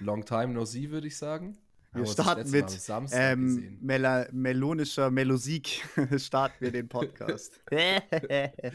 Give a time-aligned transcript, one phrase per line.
[0.00, 1.56] Long time no see, würde ich sagen.
[1.94, 2.80] Wir starten mit
[3.12, 5.84] ähm, Mel melonischer Melosik.
[6.16, 7.60] starten wir den Podcast.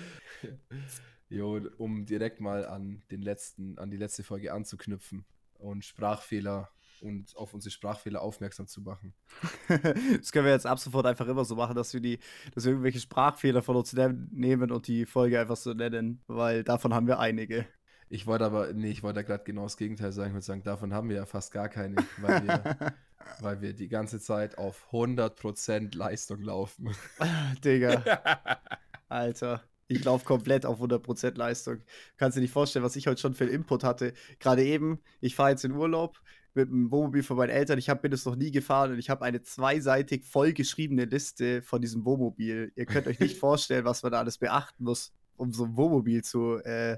[1.30, 6.70] jo, um direkt mal an den letzten, an die letzte Folge anzuknüpfen und Sprachfehler
[7.02, 9.13] und auf unsere Sprachfehler aufmerksam zu machen.
[9.68, 12.20] das können wir jetzt ab sofort einfach immer so machen, dass wir die,
[12.54, 16.94] dass wir irgendwelche Sprachfehler von uns nehmen und die Folge einfach so nennen, weil davon
[16.94, 17.68] haben wir einige.
[18.10, 20.30] Ich wollte aber, nee, ich wollte gerade genau das Gegenteil sagen.
[20.30, 22.94] Ich würde sagen, davon haben wir ja fast gar keine, weil wir,
[23.42, 26.96] weil wir die ganze Zeit auf 100% Leistung laufen.
[27.64, 28.04] Digga.
[29.10, 29.64] Alter.
[29.90, 31.82] Ich laufe komplett auf 100% Leistung.
[32.18, 34.14] Kannst du dir nicht vorstellen, was ich heute schon für Input hatte.
[34.40, 36.21] Gerade eben, ich fahre jetzt in Urlaub
[36.54, 37.80] mit dem Wohnmobil von meinen Eltern.
[37.80, 41.82] Ich hab, bin es noch nie gefahren und ich habe eine zweiseitig vollgeschriebene Liste von
[41.82, 42.71] diesem Wohnmobil.
[42.76, 46.24] Ihr könnt euch nicht vorstellen, was man da alles beachten muss, um so ein Wohnmobil
[46.24, 46.98] zu, äh,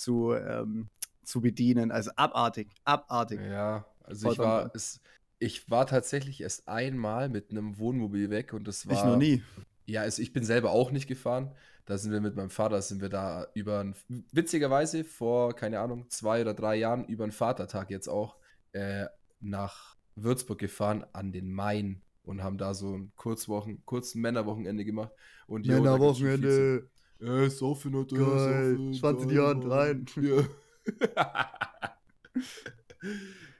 [0.00, 0.88] zu, ähm,
[1.22, 1.90] zu bedienen.
[1.90, 3.40] Also abartig, abartig.
[3.40, 5.00] Ja, also ich war, es,
[5.38, 8.96] ich war tatsächlich erst einmal mit einem Wohnmobil weg und das war.
[8.96, 9.42] Ich noch nie.
[9.86, 11.52] Ja, also ich bin selber auch nicht gefahren.
[11.84, 13.96] Da sind wir mit meinem Vater, sind wir da über, ein,
[14.30, 18.36] witzigerweise vor, keine Ahnung, zwei oder drei Jahren über einen Vatertag jetzt auch
[18.72, 19.06] äh,
[19.40, 25.10] nach Würzburg gefahren an den Main und haben da so ein Kurzwochen, kurzen Männerwochenende gemacht.
[25.48, 26.88] Und Männerwochenende.
[27.20, 28.94] Äh, saufen oder Geil.
[28.94, 30.06] Schwanz in die Hand rein.
[30.16, 30.48] Ja.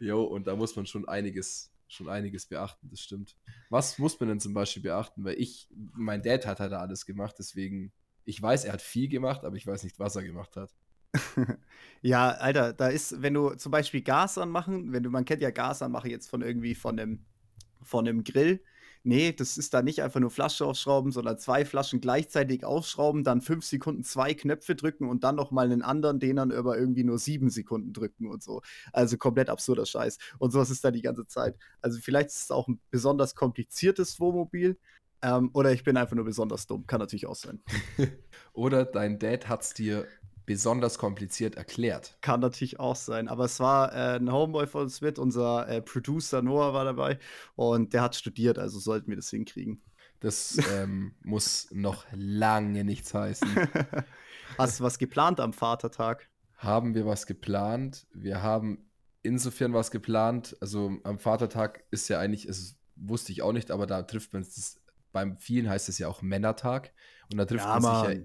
[0.00, 3.36] jo, und da muss man schon einiges, schon einiges beachten, das stimmt.
[3.68, 5.24] Was muss man denn zum Beispiel beachten?
[5.24, 7.92] Weil ich, mein Dad hat halt alles gemacht, deswegen,
[8.24, 10.74] ich weiß, er hat viel gemacht, aber ich weiß nicht, was er gemacht hat.
[12.02, 15.50] ja, Alter, da ist, wenn du zum Beispiel Gas anmachen, wenn du, man kennt ja
[15.50, 17.24] Gas anmachen jetzt von irgendwie von einem,
[17.82, 18.62] von einem Grill.
[19.02, 23.40] Nee, das ist da nicht einfach nur Flasche aufschrauben, sondern zwei Flaschen gleichzeitig aufschrauben, dann
[23.40, 27.04] fünf Sekunden zwei Knöpfe drücken und dann noch mal einen anderen, den dann über irgendwie
[27.04, 28.60] nur sieben Sekunden drücken und so.
[28.92, 30.18] Also komplett absurder Scheiß.
[30.38, 31.56] Und sowas ist da die ganze Zeit.
[31.80, 34.76] Also vielleicht ist es auch ein besonders kompliziertes Wohnmobil,
[35.22, 36.86] ähm, oder ich bin einfach nur besonders dumm.
[36.86, 37.60] Kann natürlich auch sein.
[38.52, 40.06] oder dein Dad hat es dir
[40.50, 42.18] besonders kompliziert erklärt.
[42.22, 43.28] Kann natürlich auch sein.
[43.28, 47.20] Aber es war äh, ein Homeboy von uns mit, unser äh, Producer Noah war dabei
[47.54, 49.80] und der hat studiert, also sollten wir das hinkriegen.
[50.18, 53.48] Das ähm, muss noch lange nichts heißen.
[54.58, 56.28] Hast du was geplant am Vatertag?
[56.56, 58.08] Haben wir was geplant?
[58.12, 58.90] Wir haben
[59.22, 60.56] insofern was geplant.
[60.60, 64.42] Also am Vatertag ist ja eigentlich, es wusste ich auch nicht, aber da trifft man
[64.42, 64.80] es.
[65.12, 66.92] Beim vielen heißt es ja auch Männertag.
[67.30, 68.24] Und da trifft ja, man sich ja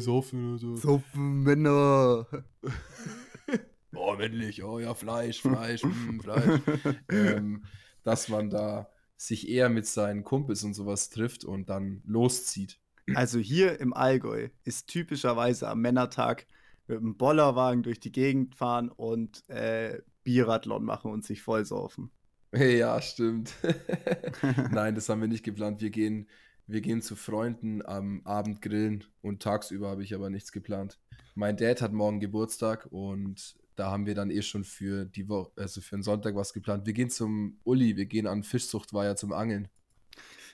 [0.00, 0.76] Saufen oder so.
[0.76, 2.26] Saufen, Männer.
[3.94, 6.60] oh, männlich, oh ja, Fleisch, Fleisch, mh, hm, Fleisch.
[7.10, 7.64] ähm,
[8.02, 12.78] dass man da sich eher mit seinen Kumpels und sowas trifft und dann loszieht.
[13.14, 16.46] Also hier im Allgäu ist typischerweise am Männertag
[16.86, 22.10] mit einem Bollerwagen durch die Gegend fahren und äh, Bierathlon machen und sich vollsaufen.
[22.52, 23.54] Ja, stimmt.
[24.70, 25.80] Nein, das haben wir nicht geplant.
[25.80, 26.28] Wir gehen
[26.66, 30.98] wir gehen zu Freunden am Abend grillen und tagsüber habe ich aber nichts geplant.
[31.34, 35.52] Mein Dad hat morgen Geburtstag und da haben wir dann eh schon für die Woche,
[35.56, 36.86] also für den Sonntag was geplant.
[36.86, 39.68] Wir gehen zum Uli, wir gehen an Fischzuchtweiher zum Angeln.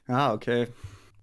[0.07, 0.69] Ah, okay.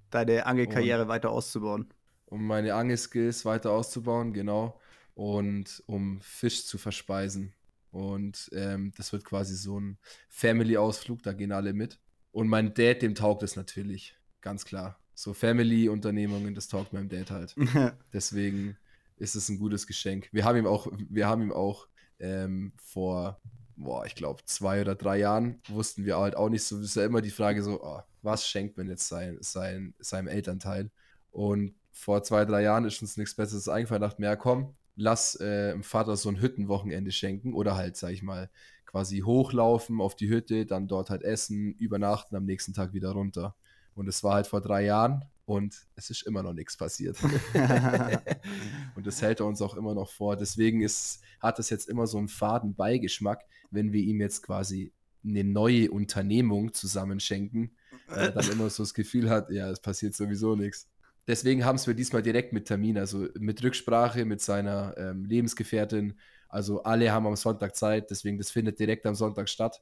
[0.09, 1.89] Deine Angelkarriere weiter auszubauen.
[2.25, 4.79] Um meine Angelskills weiter auszubauen, genau.
[5.13, 7.53] Und um Fisch zu verspeisen.
[7.91, 9.97] Und ähm, das wird quasi so ein
[10.29, 11.99] Family-Ausflug, da gehen alle mit.
[12.31, 14.18] Und mein Dad, dem taugt es natürlich.
[14.41, 14.99] Ganz klar.
[15.13, 17.55] So Family-Unternehmungen, das taugt meinem Dad halt.
[18.13, 18.77] Deswegen
[19.17, 20.29] ist es ein gutes Geschenk.
[20.31, 21.87] Wir haben ihm auch, wir haben ihm auch
[22.19, 23.41] ähm, vor,
[23.75, 27.05] boah, ich glaube, zwei oder drei Jahren wussten wir halt auch nicht so, ist ja
[27.05, 30.89] immer die Frage so, oh, was schenkt man jetzt sein, sein, seinem Elternteil?
[31.31, 35.35] Und vor zwei, drei Jahren ist uns nichts Besseres eingefallen, dachte mir, ja komm, lass
[35.35, 38.49] äh, dem Vater so ein Hüttenwochenende schenken oder halt, sag ich mal,
[38.85, 43.55] quasi hochlaufen auf die Hütte, dann dort halt essen, übernachten, am nächsten Tag wieder runter.
[43.99, 47.17] Und es war halt vor drei Jahren und es ist immer noch nichts passiert.
[48.95, 50.37] und das hält er uns auch immer noch vor.
[50.37, 54.93] Deswegen ist, hat es jetzt immer so einen faden Beigeschmack, wenn wir ihm jetzt quasi
[55.21, 57.75] eine neue Unternehmung zusammenschenken,
[58.07, 60.87] weil er dann immer so das Gefühl hat, ja, es passiert sowieso nichts.
[61.27, 66.17] Deswegen haben wir diesmal direkt mit Termin, also mit Rücksprache mit seiner ähm, Lebensgefährtin.
[66.47, 69.81] Also alle haben am Sonntag Zeit, deswegen das findet direkt am Sonntag statt.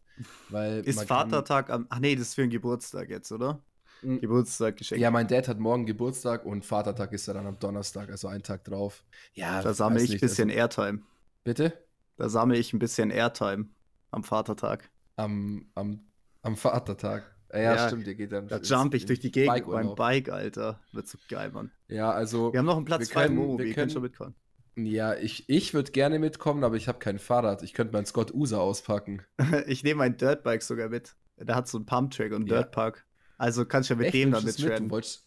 [0.50, 1.86] Weil ist Vatertag am.
[1.90, 3.62] Ach nee, das ist für einen Geburtstag jetzt, oder?
[4.02, 4.22] Mhm.
[4.22, 5.02] Geburtstag geschenkt.
[5.02, 8.44] Ja, mein Dad hat morgen Geburtstag und Vatertag ist ja dann am Donnerstag, also einen
[8.44, 9.04] Tag drauf.
[9.34, 11.02] Ja, da sammle ich ein bisschen also, Airtime.
[11.44, 11.74] Bitte?
[12.18, 13.68] Da sammle ich ein bisschen Airtime
[14.12, 14.90] am Vatertag.
[15.16, 16.02] Am, am,
[16.42, 17.34] am Vatertag.
[17.54, 18.48] Ja, ja, stimmt, ihr geht dann.
[18.48, 20.82] Da jump ich durch die Gegend Bike beim Bike, Alter.
[20.92, 21.72] Wird so geil, Mann.
[21.88, 22.52] Ja, also.
[22.52, 24.36] Wir haben noch einen Platz frei im Momo, wir können schon mitkommen.
[24.76, 27.64] Ja, ich, ich würde gerne mitkommen, aber ich habe kein Fahrrad.
[27.64, 29.24] Ich könnte meinen Scott User auspacken.
[29.68, 31.16] ich nehme mein Dirtbike sogar mit.
[31.38, 32.58] Der hat so einen Pumptrack und einen Ja.
[32.58, 33.07] Dirtpark.
[33.38, 35.24] Also kannst du ja mit Echt, dem dann du's mit?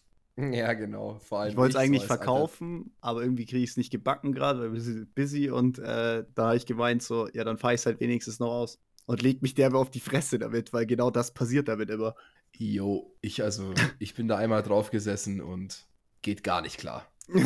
[0.53, 1.19] Ja, genau.
[1.19, 3.91] Vor allem Ich wollte es so eigentlich alter- verkaufen, aber irgendwie kriege ich es nicht
[3.91, 7.57] gebacken gerade, weil wir sind busy und äh, da habe ich gemeint, so, ja, dann
[7.57, 8.79] fahre ich es halt wenigstens noch aus.
[9.05, 12.15] Und leg mich derbe auf die Fresse damit, weil genau das passiert damit immer.
[12.57, 15.87] Jo, ich also, ich bin da einmal drauf gesessen und
[16.21, 17.07] geht gar nicht klar.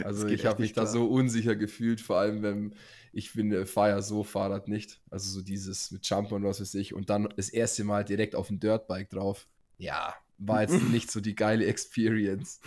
[0.00, 0.92] Also ich habe mich nicht da klar.
[0.92, 2.74] so unsicher gefühlt, vor allem wenn
[3.12, 5.00] ich finde, ja so Fahrrad nicht.
[5.10, 6.94] Also so dieses mit Jumpen und was weiß ich.
[6.94, 9.46] Und dann das erste Mal direkt auf dem Dirtbike drauf.
[9.78, 12.60] Ja, war jetzt nicht so die geile Experience.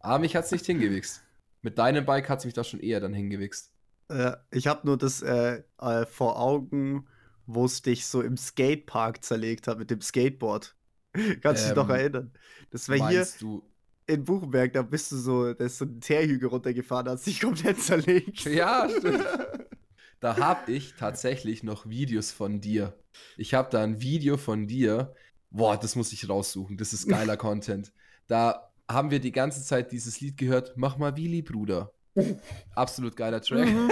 [0.00, 1.22] Aber mich hat es nicht hingewichst.
[1.62, 3.72] Mit deinem Bike hat es mich da schon eher dann hingewichst.
[4.08, 7.08] Äh, ich habe nur das äh, äh, vor Augen,
[7.46, 10.76] wo es dich so im Skatepark zerlegt hat mit dem Skateboard.
[11.42, 12.32] Kannst du dich noch Ähm, erinnern?
[12.70, 13.68] Das war hier du?
[14.06, 17.80] In Buchenberg, da bist du so, da ist so ein Teerhügel runtergefahren, hat sich komplett
[17.80, 18.44] zerlegt.
[18.44, 19.24] Ja, stimmt.
[20.18, 22.94] Da habe ich tatsächlich noch Videos von dir.
[23.36, 25.14] Ich habe da ein Video von dir.
[25.50, 26.78] Boah, das muss ich raussuchen.
[26.78, 27.92] Das ist geiler Content.
[28.26, 30.72] Da haben wir die ganze Zeit dieses Lied gehört.
[30.76, 31.92] Mach mal Willi, Bruder.
[32.74, 33.68] Absolut geiler Track.
[33.68, 33.90] Mhm.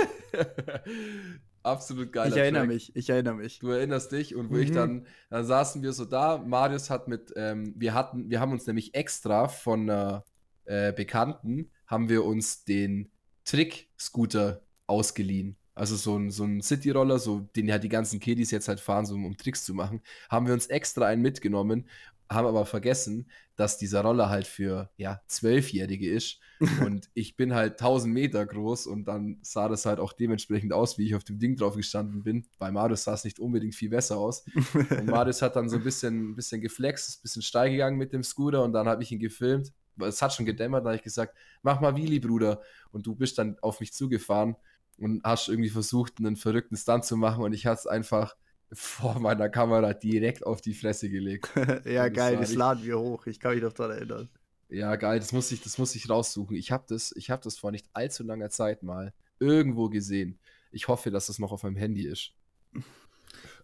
[1.65, 2.69] Absolut geiler Ich erinnere Track.
[2.69, 3.59] mich, ich erinnere mich.
[3.59, 4.75] Du erinnerst dich und wo ich Mhm.
[4.75, 6.39] dann, dann saßen wir so da.
[6.39, 10.25] Marius hat mit, ähm, wir hatten, wir haben uns nämlich extra von einer
[10.67, 13.11] äh, Bekannten, haben wir uns den
[13.45, 15.57] Trick-Scooter ausgeliehen.
[15.75, 19.07] Also so ein, so ein City-Roller, so den halt die ganzen Kiddies jetzt halt fahren,
[19.07, 20.03] so um, um Tricks zu machen.
[20.29, 21.89] Haben wir uns extra einen mitgenommen,
[22.31, 26.41] haben aber vergessen, dass dieser Roller halt für, ja, Zwölfjährige ist.
[26.81, 30.99] Und ich bin halt 1000 Meter groß und dann sah das halt auch dementsprechend aus,
[30.99, 32.47] wie ich auf dem Ding drauf gestanden bin.
[32.59, 34.45] Bei Marius sah es nicht unbedingt viel besser aus.
[34.73, 37.99] Und Marius hat dann so ein bisschen, ein bisschen geflext, ist ein bisschen steil gegangen
[37.99, 39.73] mit dem Scooter und dann habe ich ihn gefilmt.
[40.01, 42.63] Es hat schon gedämmert, da habe ich gesagt, mach mal Wheelie, Bruder.
[42.93, 44.57] Und du bist dann auf mich zugefahren
[44.99, 48.37] und hast irgendwie versucht, einen verrückten Stunt zu machen und ich hatte es einfach
[48.73, 51.51] vor meiner Kamera direkt auf die Fresse gelegt.
[51.85, 53.27] ja, Das geil, das laden wir hoch.
[53.27, 54.29] Ich kann mich noch daran erinnern.
[54.69, 56.57] Ja, geil, das muss ich, das muss ich raussuchen.
[56.57, 60.39] Ich habe das, ich hab das vor nicht allzu langer Zeit mal irgendwo gesehen.
[60.73, 62.33] Ich hoffe, dass das noch auf meinem Handy ist.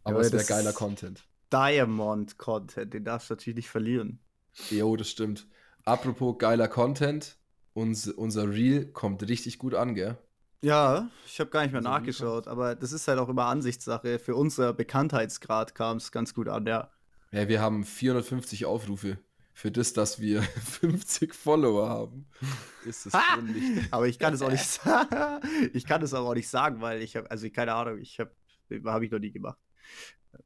[0.04, 1.26] Aber Ja, es wäre geiler Content.
[1.52, 4.20] Diamond-Content, den darfst du natürlich nicht verlieren.
[4.70, 5.48] Jo, das stimmt.
[5.84, 7.38] Apropos geiler Content,
[7.72, 10.18] uns, unser Reel kommt richtig gut an, gell?
[10.62, 14.18] Ja, ich habe gar nicht mehr Also, nachgeschaut, aber das ist halt auch immer Ansichtssache.
[14.18, 16.90] Für unser Bekanntheitsgrad kam es ganz gut an, ja.
[17.32, 19.18] Ja, wir haben 450 Aufrufe.
[19.54, 20.42] Für das, dass wir
[20.80, 22.26] 50 Follower haben,
[22.84, 23.22] ist das Ha!
[23.34, 23.92] schon nicht.
[23.92, 25.40] Aber ich kann es auch nicht sagen.
[25.72, 28.32] Ich kann es aber auch nicht sagen, weil ich habe, also keine Ahnung, ich habe,
[28.84, 29.58] habe ich noch nie gemacht.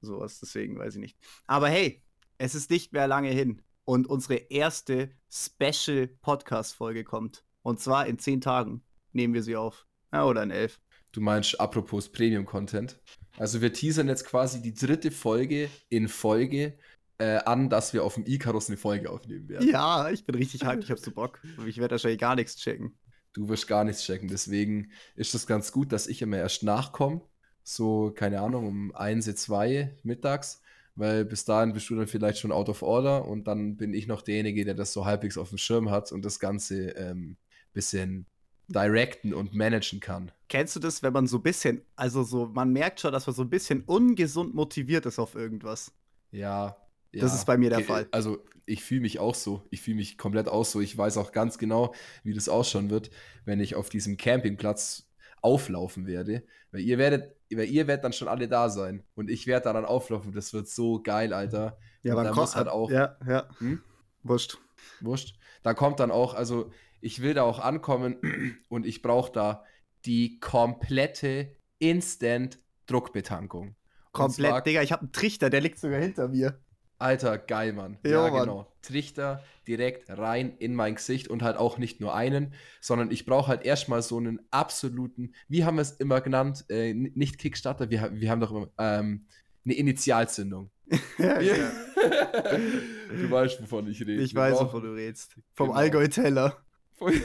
[0.00, 1.18] Sowas, deswegen weiß ich nicht.
[1.46, 2.02] Aber hey,
[2.38, 7.44] es ist nicht mehr lange hin und unsere erste Special Podcast-Folge kommt.
[7.62, 8.82] Und zwar in zehn Tagen
[9.12, 9.86] nehmen wir sie auf.
[10.14, 10.78] Ja, oder in elf.
[11.10, 13.00] Du meinst apropos Premium-Content.
[13.36, 16.78] Also wir teasern jetzt quasi die dritte Folge in Folge
[17.18, 19.68] äh, an, dass wir auf dem Icarus eine Folge aufnehmen werden.
[19.68, 21.40] Ja, ich bin richtig hyped, ich hab so Bock.
[21.66, 22.96] Ich werde wahrscheinlich gar nichts checken.
[23.32, 24.28] Du wirst gar nichts checken.
[24.28, 27.20] Deswegen ist es ganz gut, dass ich immer erst nachkomme.
[27.64, 30.62] So, keine Ahnung, um 1, 2 mittags.
[30.94, 34.06] Weil bis dahin bist du dann vielleicht schon out of order und dann bin ich
[34.06, 37.36] noch derjenige, der das so halbwegs auf dem Schirm hat und das Ganze ähm,
[37.72, 38.26] bisschen
[38.68, 40.32] directen und managen kann.
[40.48, 43.34] Kennst du das, wenn man so ein bisschen, also so, man merkt schon, dass man
[43.36, 45.92] so ein bisschen ungesund motiviert ist auf irgendwas?
[46.30, 46.76] Ja.
[47.12, 47.38] Das ja.
[47.38, 48.08] ist bei mir der Ge- Fall.
[48.10, 49.62] Also ich fühle mich auch so.
[49.70, 50.80] Ich fühle mich komplett auch so.
[50.80, 53.10] Ich weiß auch ganz genau, wie das ausschauen wird,
[53.44, 55.08] wenn ich auf diesem Campingplatz
[55.42, 56.42] auflaufen werde.
[56.72, 59.04] Weil ihr werdet, weil ihr werdet dann schon alle da sein.
[59.14, 60.32] Und ich werde da dann auflaufen.
[60.32, 61.76] Das wird so geil, Alter.
[62.02, 63.48] Ja, Und man da kommt halt auch- Ja, ja.
[63.58, 63.80] Hm?
[64.22, 64.58] Wurscht.
[65.00, 65.36] Wurscht.
[65.62, 66.72] Da kommt dann auch, also
[67.04, 68.16] ich will da auch ankommen
[68.68, 69.64] und ich brauche da
[70.06, 73.76] die komplette Instant-Druckbetankung.
[74.12, 76.60] Komplett, zwar- Digga, ich habe einen Trichter, der liegt sogar hinter mir.
[76.98, 77.98] Alter, geil, Mann.
[78.04, 78.40] Jo, ja, Mann.
[78.42, 78.72] genau.
[78.80, 83.48] Trichter direkt rein in mein Gesicht und halt auch nicht nur einen, sondern ich brauche
[83.48, 88.10] halt erstmal so einen absoluten, wie haben wir es immer genannt, äh, nicht Kickstarter, wir,
[88.14, 89.26] wir haben doch immer ähm,
[89.64, 90.70] eine Initialzündung.
[91.18, 94.22] ja, du weißt, wovon ich rede.
[94.22, 95.34] Ich weiß, wovon du redest.
[95.54, 95.78] Vom Genau.
[95.78, 96.56] Allgäu-Teller.
[96.98, 97.22] Voll-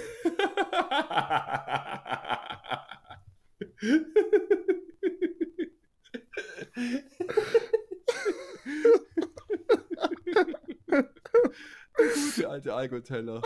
[11.97, 13.41] Der gute alte Alkoteller.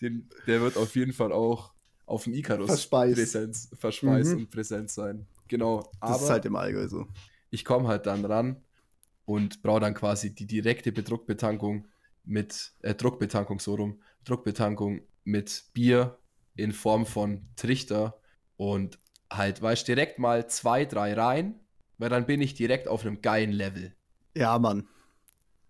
[0.00, 1.72] Den, der wird auf jeden Fall auch
[2.06, 3.16] auf dem Icarus Verspeist.
[3.16, 4.38] Präsenz, verspeist Mhm.
[4.42, 5.26] und präsent sein.
[5.48, 5.80] Genau.
[6.00, 7.06] Das Aber ist halt im Allgäu so.
[7.50, 8.62] ich komme halt dann ran
[9.24, 11.86] und brauche dann quasi die direkte Bedruckbetankung
[12.24, 16.18] mit, äh, Druckbetankung so rum, Druckbetankung mit Bier,
[16.56, 18.18] in Form von Trichter
[18.56, 18.98] und
[19.30, 21.60] halt, weißt direkt mal zwei, drei rein,
[21.98, 23.94] weil dann bin ich direkt auf einem geilen Level.
[24.34, 24.88] Ja, Mann.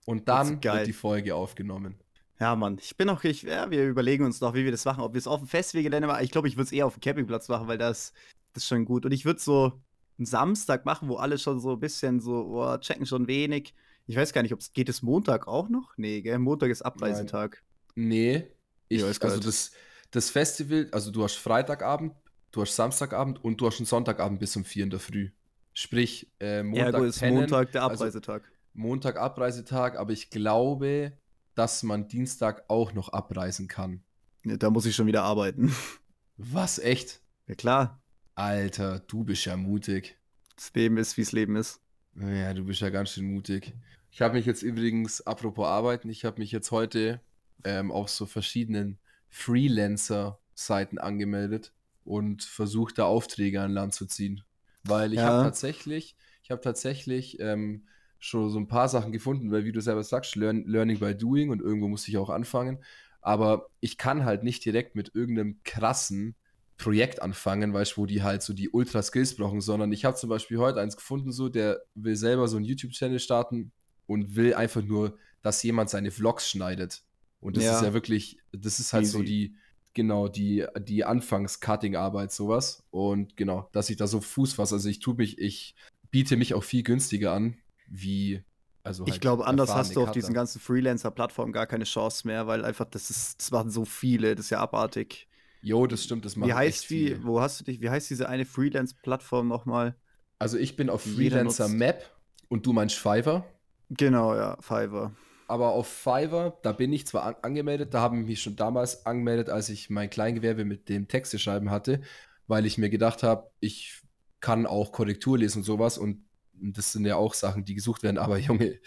[0.06, 1.96] Und dann wird die Folge aufgenommen.
[2.40, 2.78] Ja, Mann.
[2.80, 5.02] Ich bin auch, ich, ja, wir überlegen uns noch, wie wir das machen.
[5.02, 6.24] Ob wir es auf dem Festwegelände machen.
[6.24, 8.12] Ich glaube, ich würde es eher auf dem Campingplatz machen, weil das,
[8.52, 9.04] das ist schon gut.
[9.04, 9.82] Und ich würde so
[10.18, 13.74] einen Samstag machen, wo alle schon so ein bisschen so, oh, checken schon wenig.
[14.06, 15.94] Ich weiß gar nicht, ob es geht es Montag auch noch?
[15.96, 16.38] Nee, gell?
[16.38, 17.62] Montag ist Abreisetag.
[17.96, 18.46] Nee.
[18.88, 19.72] Ich, ich also das,
[20.10, 22.14] das Festival, also du hast Freitagabend,
[22.50, 25.30] du hast Samstagabend und du hast einen Sonntagabend bis um 4 in der Früh.
[25.74, 28.42] Sprich, äh, Montag ja, gut, ist pennen, Montag der also Abreisetag.
[28.42, 31.12] Also Montag Abreisetag, aber ich glaube,
[31.54, 34.02] dass man Dienstag auch noch abreisen kann.
[34.44, 35.74] Ja, da muss ich schon wieder arbeiten.
[36.36, 37.20] Was, echt?
[37.46, 38.02] Ja, klar.
[38.34, 40.16] Alter, du bist ja mutig.
[40.54, 41.80] Das Leben ist, wie es Leben ist.
[42.14, 43.74] Ja, du bist ja ganz schön mutig.
[44.10, 47.20] Ich habe mich jetzt übrigens, apropos Arbeiten, ich habe mich jetzt heute
[47.64, 48.98] ähm, auf so verschiedenen
[49.28, 51.72] Freelancer-Seiten angemeldet
[52.04, 54.42] und versucht, da Aufträge an Land zu ziehen.
[54.84, 55.26] Weil ich ja.
[55.26, 57.86] habe tatsächlich, ich habe tatsächlich ähm,
[58.18, 61.50] schon so ein paar Sachen gefunden, weil wie du selber sagst, Learn, Learning by Doing
[61.50, 62.78] und irgendwo muss ich auch anfangen.
[63.20, 66.34] Aber ich kann halt nicht direkt mit irgendeinem krassen
[66.78, 70.30] Projekt anfangen, weißt du, wo die halt so die Ultra-Skills brauchen, sondern ich habe zum
[70.30, 73.72] Beispiel heute eins gefunden, so, der will selber so einen YouTube-Channel starten
[74.06, 77.02] und will einfach nur, dass jemand seine Vlogs schneidet.
[77.40, 77.76] Und das ja.
[77.76, 79.12] ist ja wirklich, das ist halt Easy.
[79.12, 79.56] so die,
[79.94, 82.84] genau, die, die Anfangs-Cutting-Arbeit, sowas.
[82.90, 84.74] Und genau, dass ich da so Fuß fasse.
[84.74, 85.74] Also ich tue mich, ich
[86.10, 87.56] biete mich auch viel günstiger an,
[87.88, 88.42] wie
[88.88, 92.46] also halt ich glaube, anders hast du auf diesen ganzen Freelancer-Plattformen gar keine Chance mehr,
[92.46, 95.28] weil einfach das ist, das machen so viele, das ist ja abartig.
[95.60, 97.24] Jo, das stimmt, das macht Wie heißt wie, viel.
[97.24, 99.94] wo hast du dich, wie heißt diese eine Freelance-Plattform nochmal?
[100.38, 102.08] Also ich bin auf Freelancer Map
[102.48, 103.44] und du meinst Fiverr.
[103.90, 105.12] Genau, ja, Fiverr.
[105.48, 109.48] Aber auf Fiverr, da bin ich zwar an angemeldet, da haben mich schon damals angemeldet,
[109.48, 112.02] als ich mein Kleingewerbe mit dem Texte schreiben hatte,
[112.46, 114.02] weil ich mir gedacht habe, ich
[114.40, 118.18] kann auch Korrektur lesen und sowas und das sind ja auch Sachen, die gesucht werden,
[118.18, 118.78] aber Junge,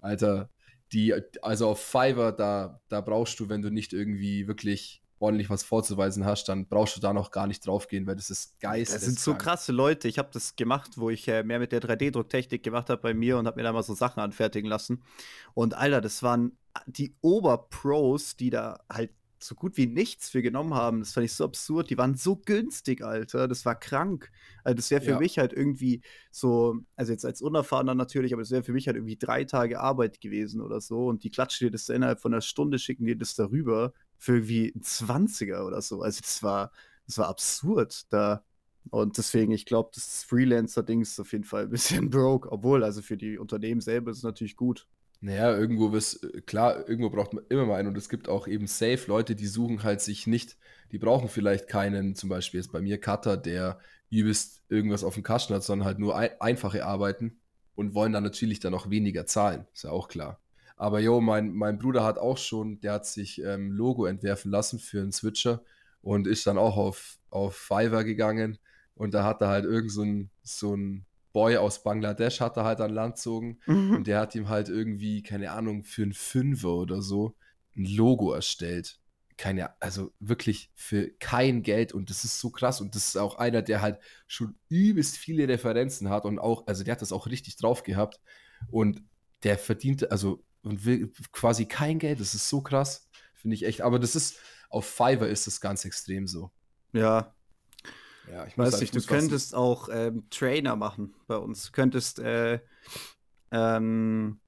[0.00, 0.50] Alter,
[0.92, 5.62] die, also auf Fiverr, da, da brauchst du, wenn du nicht irgendwie wirklich ordentlich was
[5.62, 8.94] vorzuweisen hast, dann brauchst du da noch gar nicht draufgehen, weil das ist geist.
[8.94, 10.08] Das sind so krasse Leute.
[10.08, 13.38] Ich habe das gemacht, wo ich äh, mehr mit der 3D-Drucktechnik gemacht habe bei mir
[13.38, 15.02] und habe mir da mal so Sachen anfertigen lassen.
[15.54, 16.56] Und Alter, das waren
[16.86, 19.10] die Oberpros, die da halt
[19.40, 21.00] so gut wie nichts für genommen haben.
[21.00, 21.90] Das fand ich so absurd.
[21.90, 23.48] Die waren so günstig, Alter.
[23.48, 24.30] Das war krank.
[24.64, 25.18] Also das wäre für ja.
[25.18, 28.96] mich halt irgendwie so, also jetzt als Unerfahrener natürlich, aber das wäre für mich halt
[28.96, 31.06] irgendwie drei Tage Arbeit gewesen oder so.
[31.06, 34.72] Und die klatschen dir das innerhalb von einer Stunde, schicken dir das darüber für irgendwie
[34.74, 36.02] ein 20er oder so.
[36.02, 36.72] Also das war,
[37.06, 38.42] das war absurd da.
[38.90, 43.02] Und deswegen, ich glaube, das Freelancer-Ding ist auf jeden Fall ein bisschen broke, obwohl, also
[43.02, 44.86] für die Unternehmen selber ist es natürlich gut.
[45.20, 48.66] Naja, irgendwo ist, klar, irgendwo braucht man immer mal einen und es gibt auch eben
[48.66, 50.56] safe Leute, die suchen halt sich nicht,
[50.92, 55.24] die brauchen vielleicht keinen, zum Beispiel jetzt bei mir Cutter, der übelst irgendwas auf dem
[55.24, 57.40] Kasten hat, sondern halt nur ein, einfache Arbeiten
[57.74, 60.40] und wollen dann natürlich dann auch weniger zahlen, ist ja auch klar.
[60.78, 64.78] Aber jo, mein, mein Bruder hat auch schon, der hat sich ähm, Logo entwerfen lassen
[64.78, 65.62] für einen Switcher
[66.02, 68.58] und ist dann auch auf, auf Fiverr gegangen
[68.94, 72.64] und da hat er halt irgend so ein, so ein Boy aus Bangladesch hat er
[72.64, 73.96] halt an Land gezogen mhm.
[73.96, 77.36] und der hat ihm halt irgendwie, keine Ahnung, für einen Fünfer oder so
[77.76, 79.00] ein Logo erstellt.
[79.36, 83.36] Keine, also wirklich für kein Geld und das ist so krass und das ist auch
[83.36, 87.26] einer, der halt schon übelst viele Referenzen hat und auch, also der hat das auch
[87.26, 88.20] richtig drauf gehabt
[88.70, 89.02] und
[89.44, 93.80] der verdient, also und will quasi kein Geld, das ist so krass, finde ich echt,
[93.80, 94.38] aber das ist,
[94.70, 96.50] auf Fiverr ist das ganz extrem so.
[96.92, 97.34] Ja,
[98.30, 101.66] ja, ich weiß nicht, du könntest auch ähm, Trainer machen bei uns.
[101.66, 102.60] Du könntest äh,
[103.50, 104.40] ähm,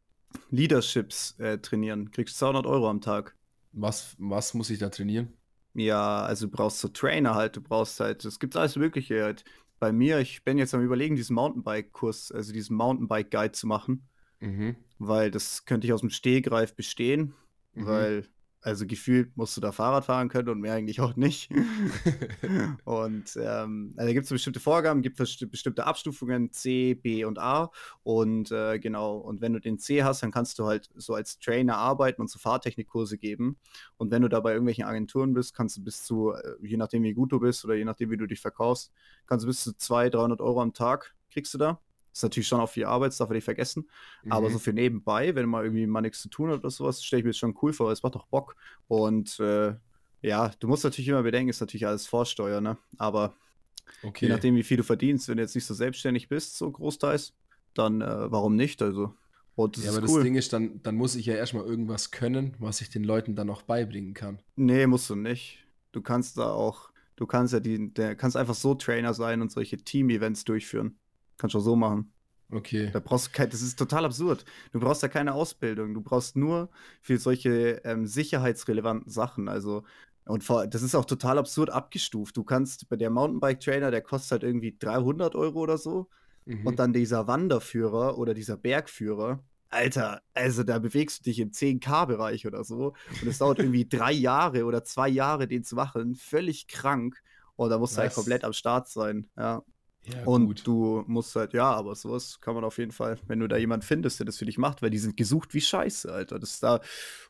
[0.50, 2.10] Leaderships äh, trainieren.
[2.10, 3.36] Kriegst 200 Euro am Tag.
[3.72, 5.32] Was, was muss ich da trainieren?
[5.74, 7.56] Ja, also du brauchst so Trainer halt.
[7.56, 9.44] Du brauchst halt, es gibt alles Mögliche halt.
[9.78, 14.06] Bei mir, ich bin jetzt am Überlegen, diesen Mountainbike-Kurs, also diesen Mountainbike-Guide zu machen.
[14.40, 14.76] Mhm.
[14.98, 17.34] Weil das könnte ich aus dem Stehgreif bestehen.
[17.74, 17.86] Mhm.
[17.86, 18.28] Weil
[18.62, 21.50] also gefühlt musst du da Fahrrad fahren können und mehr eigentlich auch nicht.
[22.84, 27.38] und ähm, also da gibt es bestimmte Vorgaben, gibt es bestimmte Abstufungen C, B und
[27.38, 27.70] A.
[28.02, 31.38] Und äh, genau, und wenn du den C hast, dann kannst du halt so als
[31.38, 33.56] Trainer arbeiten und so Fahrtechnikkurse geben.
[33.96, 37.02] Und wenn du da bei irgendwelchen Agenturen bist, kannst du bis zu, äh, je nachdem
[37.02, 38.92] wie gut du bist oder je nachdem wie du dich verkaufst,
[39.26, 41.80] kannst du bis zu 200, 300 Euro am Tag kriegst du da.
[42.12, 43.88] Ist natürlich schon auch viel Arbeit, das darf man nicht vergessen.
[44.24, 44.32] Mhm.
[44.32, 47.20] Aber so für nebenbei, wenn man irgendwie mal nichts zu tun hat oder sowas, stelle
[47.20, 48.56] ich mir das schon cool vor, weil es macht doch Bock.
[48.88, 49.74] Und äh,
[50.22, 52.76] ja, du musst natürlich immer bedenken, ist natürlich alles Vorsteuer, ne?
[52.98, 53.34] Aber
[54.02, 54.26] okay.
[54.26, 57.34] je nachdem, wie viel du verdienst, wenn du jetzt nicht so selbstständig bist, so großteils,
[57.74, 58.82] dann äh, warum nicht?
[58.82, 59.14] Also.
[59.56, 60.02] ja, aber cool.
[60.02, 63.34] das Ding ist, dann, dann muss ich ja erstmal irgendwas können, was ich den Leuten
[63.34, 64.40] dann auch beibringen kann.
[64.56, 65.64] Nee, musst du nicht.
[65.92, 69.50] Du kannst da auch, du kannst ja die, der kannst einfach so Trainer sein und
[69.50, 70.96] solche Team-Events durchführen.
[71.40, 72.12] Kannst du auch so machen.
[72.52, 72.90] Okay.
[72.92, 74.44] Da brauchst du kein, das ist total absurd.
[74.72, 75.94] Du brauchst da keine Ausbildung.
[75.94, 76.68] Du brauchst nur
[77.00, 79.48] für solche ähm, sicherheitsrelevanten Sachen.
[79.48, 79.84] Also,
[80.24, 82.36] und vor, das ist auch total absurd abgestuft.
[82.36, 86.08] Du kannst bei der Mountainbike-Trainer, der kostet halt irgendwie 300 Euro oder so.
[86.44, 86.66] Mhm.
[86.66, 89.42] Und dann dieser Wanderführer oder dieser Bergführer.
[89.68, 92.94] Alter, also da bewegst du dich im 10K-Bereich oder so.
[93.22, 96.16] Und es dauert irgendwie drei Jahre oder zwei Jahre, den zu machen.
[96.16, 97.22] Völlig krank.
[97.54, 98.16] Und da musst du halt Was?
[98.16, 99.30] komplett am Start sein.
[99.36, 99.62] Ja.
[100.04, 100.66] Ja, Und gut.
[100.66, 103.84] du musst halt, ja, aber sowas kann man auf jeden Fall, wenn du da jemanden
[103.86, 106.38] findest, der das für dich macht, weil die sind gesucht wie Scheiße, Alter.
[106.38, 106.80] Das ist da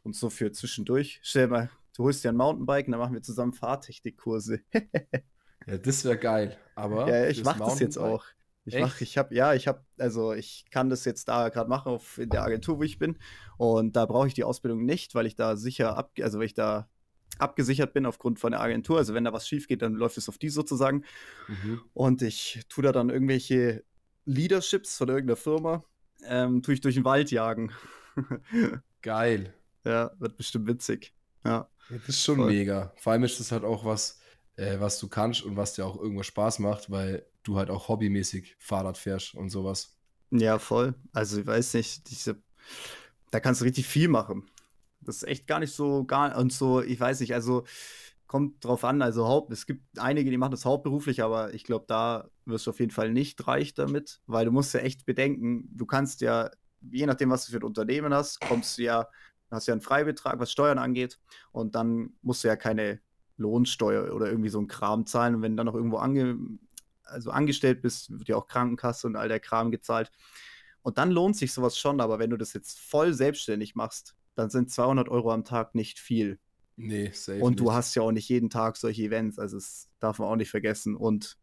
[0.02, 1.20] und so für zwischendurch.
[1.22, 4.60] Stell dir mal, du holst dir ein Mountainbike und dann machen wir zusammen Fahrtechnikkurse.
[5.66, 6.56] Ja, das wäre geil.
[6.74, 8.24] Aber ja, ich mach das jetzt auch.
[8.64, 9.02] Ich mach, Echt?
[9.02, 12.30] ich habe, ja, ich habe, also ich kann das jetzt da gerade machen auf in
[12.30, 13.18] der Agentur, wo ich bin.
[13.56, 16.54] Und da brauche ich die Ausbildung nicht, weil ich da sicher ab, also weil ich
[16.54, 16.88] da
[17.40, 18.98] abgesichert bin aufgrund von der Agentur.
[18.98, 21.04] Also wenn da was schief geht, dann läuft es auf die sozusagen.
[21.48, 21.80] Mhm.
[21.94, 23.84] Und ich tue da dann irgendwelche
[24.24, 25.84] Leaderships von irgendeiner Firma,
[26.24, 27.72] ähm, tue ich durch den Wald jagen.
[29.02, 29.54] Geil.
[29.84, 31.14] ja, wird bestimmt witzig.
[31.44, 31.68] Ja.
[31.88, 32.52] Das ist schon Voll.
[32.52, 32.92] mega.
[32.96, 34.20] Vor allem ist das halt auch was,
[34.56, 37.88] äh, was du kannst und was dir auch irgendwo Spaß macht, weil du halt auch
[37.88, 39.96] hobbymäßig Fahrrad fährst und sowas.
[40.30, 40.94] Ja, voll.
[41.12, 42.40] Also ich weiß nicht, diese,
[43.30, 44.48] da kannst du richtig viel machen.
[45.00, 47.64] Das ist echt gar nicht so, gar und so, ich weiß nicht, also
[48.26, 51.86] kommt drauf an, also Haupt, es gibt einige, die machen das hauptberuflich, aber ich glaube,
[51.88, 55.68] da wirst du auf jeden Fall nicht reich damit, weil du musst ja echt bedenken,
[55.76, 56.50] du kannst ja,
[56.92, 59.08] je nachdem, was du für ein Unternehmen hast, kommst du ja,
[59.50, 61.18] hast ja einen Freibetrag, was Steuern angeht,
[61.50, 63.00] und dann musst du ja keine
[63.36, 65.34] Lohnsteuer oder irgendwie so ein Kram zahlen.
[65.34, 66.38] Und wenn du dann noch irgendwo ange,
[67.02, 70.12] also angestellt bist, wird ja auch Krankenkasse und all der Kram gezahlt.
[70.82, 74.50] Und dann lohnt sich sowas schon, aber wenn du das jetzt voll selbstständig machst, dann
[74.50, 76.38] sind 200 Euro am Tag nicht viel.
[76.76, 77.72] Nee, safe Und du nicht.
[77.72, 80.96] hast ja auch nicht jeden Tag solche Events, also das darf man auch nicht vergessen.
[80.96, 81.38] Und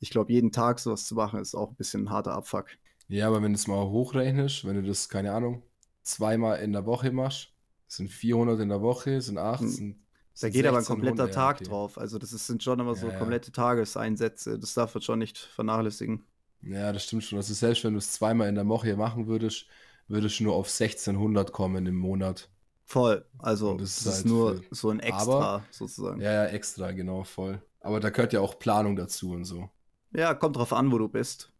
[0.00, 2.68] ich glaube, jeden Tag sowas zu machen, ist auch ein bisschen ein harter Abfuck.
[3.08, 5.62] Ja, aber wenn du es mal hochrechnest, wenn du das, keine Ahnung,
[6.02, 7.52] zweimal in der Woche machst,
[7.86, 9.68] sind 400 in der Woche, sind 8, Hm.
[9.68, 9.96] sind,
[10.40, 11.64] Da geht aber ein 1600, kompletter Tag okay.
[11.64, 11.98] drauf.
[11.98, 13.16] Also das ist, sind schon immer so ja.
[13.16, 14.58] komplette Tageseinsätze.
[14.58, 16.24] Das darf man schon nicht vernachlässigen.
[16.62, 17.38] Ja, das stimmt schon.
[17.38, 19.66] Also selbst wenn du es zweimal in der Woche machen würdest,
[20.08, 22.48] würdest du nur auf 1600 kommen im Monat.
[22.86, 23.24] Voll.
[23.38, 24.66] Also das ist, ist halt nur viel.
[24.70, 26.20] so ein Extra sozusagen.
[26.20, 27.62] Ja, ja, extra, genau, voll.
[27.80, 29.68] Aber da gehört ja auch Planung dazu und so.
[30.12, 31.50] Ja, kommt drauf an, wo du bist.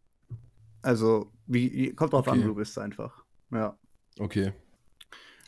[0.81, 2.43] Also, wie, kommt drauf an, Okay.
[2.43, 3.23] wo du bist einfach.
[3.51, 3.77] Ja.
[4.19, 4.53] Okay.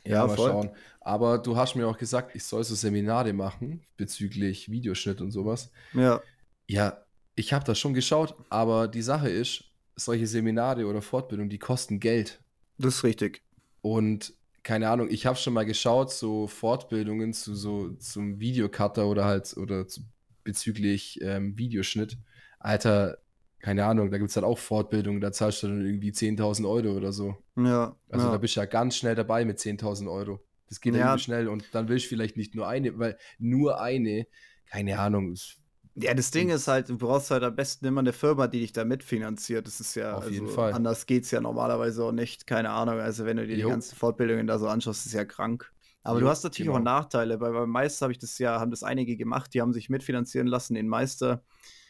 [0.05, 0.49] Ja, Ja, mal voll.
[0.51, 0.69] schauen.
[1.01, 5.71] Aber du hast mir auch gesagt, ich soll so Seminare machen bezüglich Videoschnitt und sowas.
[5.93, 6.21] Ja.
[6.67, 7.03] Ja,
[7.35, 9.63] ich habe das schon geschaut, aber die Sache ist,
[9.95, 12.41] solche Seminare oder Fortbildungen, die kosten Geld.
[12.77, 13.41] Das ist richtig.
[13.81, 19.25] Und keine Ahnung, ich habe schon mal geschaut, so Fortbildungen zu so zum Videocutter oder
[19.25, 20.01] halt oder zu,
[20.43, 22.17] bezüglich ähm, Videoschnitt.
[22.59, 23.17] Alter,
[23.59, 26.97] keine Ahnung, da gibt es halt auch Fortbildungen, da zahlst du dann irgendwie 10.000 Euro
[26.97, 27.37] oder so.
[27.55, 27.95] Ja.
[28.09, 28.31] Also ja.
[28.31, 30.43] da bist du ja ganz schnell dabei mit 10.000 Euro.
[30.67, 34.27] Das geht ja schnell und dann willst du vielleicht nicht nur eine, weil nur eine,
[34.69, 35.61] keine Ahnung, ist
[35.99, 38.71] Ja, das Ding ist halt, du brauchst halt am besten immer eine Firma, die dich
[38.71, 39.65] da mitfinanziert.
[39.65, 40.73] Das ist ja, Auf jeden also, Fall.
[40.73, 42.45] anders geht's ja normalerweise auch nicht.
[42.45, 42.99] Keine Ahnung.
[42.99, 43.69] Also, wenn du dir die Jo.
[43.69, 45.71] ganzen Fortbildungen da so anschaust, ist ja krank.
[46.03, 46.91] Aber Jo, du hast natürlich auch genau.
[46.99, 47.39] Nachteile.
[47.39, 50.47] Bei, beim Meister habe ich das ja, haben das einige gemacht, die haben sich mitfinanzieren
[50.47, 51.43] lassen, den Meister.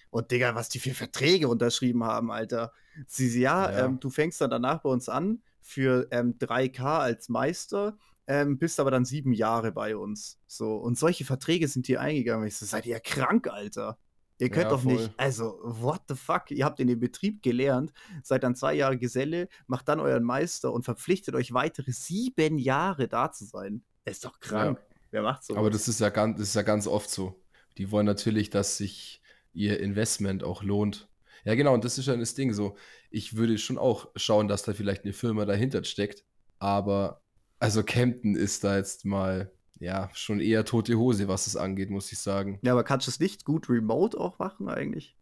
[0.09, 2.71] Und Digga, was die für Verträge unterschrieben haben, Alter.
[3.07, 3.85] Sie, sie ja, Ja.
[3.85, 8.79] Ähm, du fängst dann danach bei uns an für ähm, 3K als Meister, ähm, bist
[8.79, 10.39] aber dann sieben Jahre bei uns.
[10.47, 12.47] So, und solche Verträge sind hier eingegangen.
[12.47, 13.97] Ich so, seid ihr krank, Alter?
[14.39, 15.13] Ihr könnt Ja, doch nicht, voll.
[15.17, 16.51] also, what the fuck?
[16.51, 20.71] Ihr habt in dem Betrieb gelernt, seid dann zwei Jahre Geselle, macht dann euren Meister
[20.71, 23.83] und verpflichtet euch weitere sieben Jahre da zu sein.
[24.05, 24.79] ist doch krank.
[25.09, 25.55] Wer macht so?
[25.55, 27.41] Aber das ist ja ganz, das ist ja ganz oft so.
[27.77, 29.21] Die wollen natürlich, dass sich
[29.53, 31.09] ihr Investment auch lohnt.
[31.45, 32.77] Ja, genau, und das ist ja das Ding so.
[33.09, 36.25] Ich würde schon auch schauen, dass da vielleicht eine Firma dahinter steckt,
[36.59, 37.23] aber
[37.59, 42.11] also Kempten ist da jetzt mal, ja, schon eher tote Hose, was es angeht, muss
[42.11, 42.59] ich sagen.
[42.63, 45.15] ja, aber kannst du es nicht gut remote auch machen eigentlich?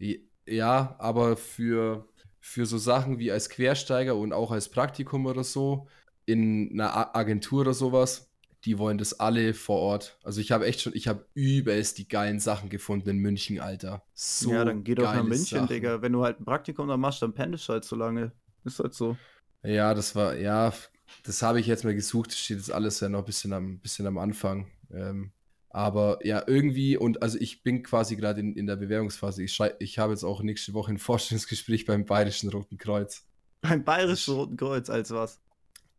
[0.48, 2.08] Ja, aber für,
[2.39, 5.88] für so Sachen wie als Quersteiger und auch als Praktikum oder so,
[6.26, 8.32] in einer Agentur oder sowas,
[8.65, 10.17] die wollen das alle vor Ort.
[10.24, 14.04] Also ich habe echt schon, ich habe übelst die geilen Sachen gefunden in München, Alter.
[14.15, 15.67] So ja, dann geh doch nach München, Sachen.
[15.67, 16.02] Digga.
[16.02, 18.32] Wenn du halt ein Praktikum da machst, dann pendelst du halt so lange.
[18.63, 19.17] Ist halt so.
[19.63, 20.74] Ja, das war, ja,
[21.23, 22.34] das habe ich jetzt mal gesucht.
[22.34, 24.71] Steht jetzt alles ja noch ein bisschen am, bisschen am Anfang.
[24.91, 25.32] Ähm,
[25.69, 29.43] aber ja, irgendwie, und also ich bin quasi gerade in, in der Bewerbungsphase.
[29.43, 33.25] Ich, schrei- ich habe jetzt auch nächste Woche ein Vorstellungsgespräch beim Bayerischen Roten Kreuz.
[33.62, 35.41] Beim Bayerischen Roten Kreuz als was?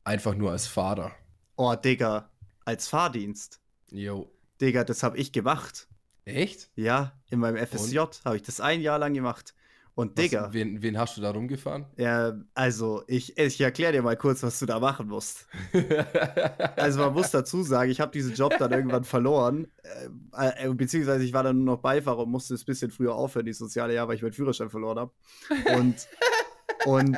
[0.04, 1.12] Einfach nur als Fahrer.
[1.56, 2.30] Oh, Digga.
[2.64, 3.60] Als Fahrdienst.
[3.90, 4.30] Jo.
[4.60, 5.88] Digga, das hab ich gemacht.
[6.24, 6.70] Echt?
[6.76, 9.54] Ja, in meinem FSJ habe ich das ein Jahr lang gemacht.
[9.98, 11.86] Und Was, Digga, wen, wen hast du da rumgefahren?
[11.96, 15.46] ja, also ich, ich erkläre dir mal kurz, was du da machen musst.
[16.76, 19.66] Also man muss dazu sagen, ich habe diesen Job dann irgendwann verloren,
[20.36, 23.14] äh, äh, beziehungsweise ich war dann nur noch Beifahrer und musste es ein bisschen früher
[23.14, 25.12] aufhören, die soziale Jahr, weil ich meinen Führerschein verloren habe.
[25.74, 26.06] Und,
[26.84, 27.16] und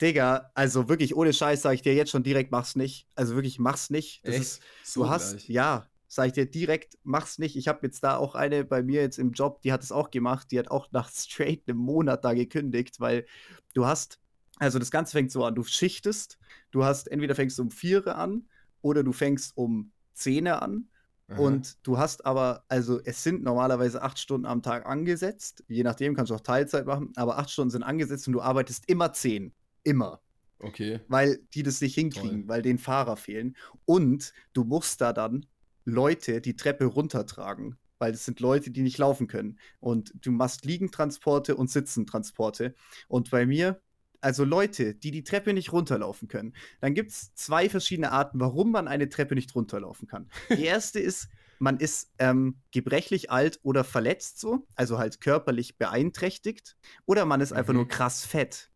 [0.00, 3.06] Digga, also wirklich ohne Scheiß sage ich dir jetzt schon direkt, mach's nicht.
[3.14, 4.22] Also wirklich, mach's nicht.
[4.26, 4.42] Das Echt?
[4.42, 5.48] ist, So du hast, gleich.
[5.50, 7.56] ja, sage ich dir direkt, mach's nicht.
[7.56, 10.10] Ich habe jetzt da auch eine bei mir jetzt im Job, die hat es auch
[10.10, 13.26] gemacht, die hat auch nach straight einem Monat da gekündigt, weil
[13.74, 14.20] du hast,
[14.58, 16.38] also das Ganze fängt so an, du schichtest,
[16.70, 18.48] du hast, entweder fängst du um vier an
[18.82, 20.88] oder du fängst um 10 an
[21.28, 21.40] Aha.
[21.40, 26.14] und du hast aber, also es sind normalerweise acht Stunden am Tag angesetzt, je nachdem
[26.14, 29.52] kannst du auch Teilzeit machen, aber acht Stunden sind angesetzt und du arbeitest immer zehn,
[29.82, 30.20] immer
[30.60, 31.00] Okay.
[31.08, 32.48] weil die das nicht hinkriegen, Toll.
[32.48, 33.56] weil den Fahrer fehlen.
[33.84, 35.46] Und du musst da dann
[35.84, 39.58] Leute die Treppe runtertragen, weil es sind Leute, die nicht laufen können.
[39.80, 42.74] Und du machst Liegentransporte und Sitzentransporte.
[43.08, 43.80] Und bei mir,
[44.20, 48.72] also Leute, die die Treppe nicht runterlaufen können, dann gibt es zwei verschiedene Arten, warum
[48.72, 50.30] man eine Treppe nicht runterlaufen kann.
[50.52, 56.76] Die erste ist, man ist ähm, gebrechlich alt oder verletzt so, also halt körperlich beeinträchtigt,
[57.06, 57.74] oder man ist einfach Mhm.
[57.74, 58.70] nur krass fett.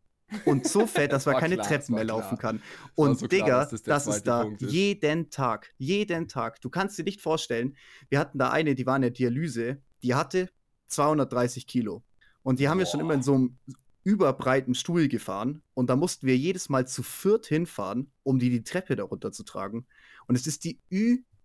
[0.44, 2.52] Und so fett, dass man keine klar, Treppen mehr laufen klar.
[2.52, 2.62] kann.
[2.96, 4.72] war Und so klar, Digga, dass das ist da Punkt ist.
[4.72, 6.60] jeden Tag, jeden Tag.
[6.60, 7.76] Du kannst dir nicht vorstellen,
[8.08, 10.50] wir hatten da eine, die war in der Dialyse, die hatte
[10.88, 12.02] 230 Kilo.
[12.42, 13.58] Und die haben wir schon immer in so einem
[14.04, 15.62] überbreiten Stuhl gefahren.
[15.74, 19.42] Und da mussten wir jedes Mal zu viert hinfahren, um die die Treppe darunter zu
[19.44, 19.86] tragen.
[20.26, 20.80] Und es ist die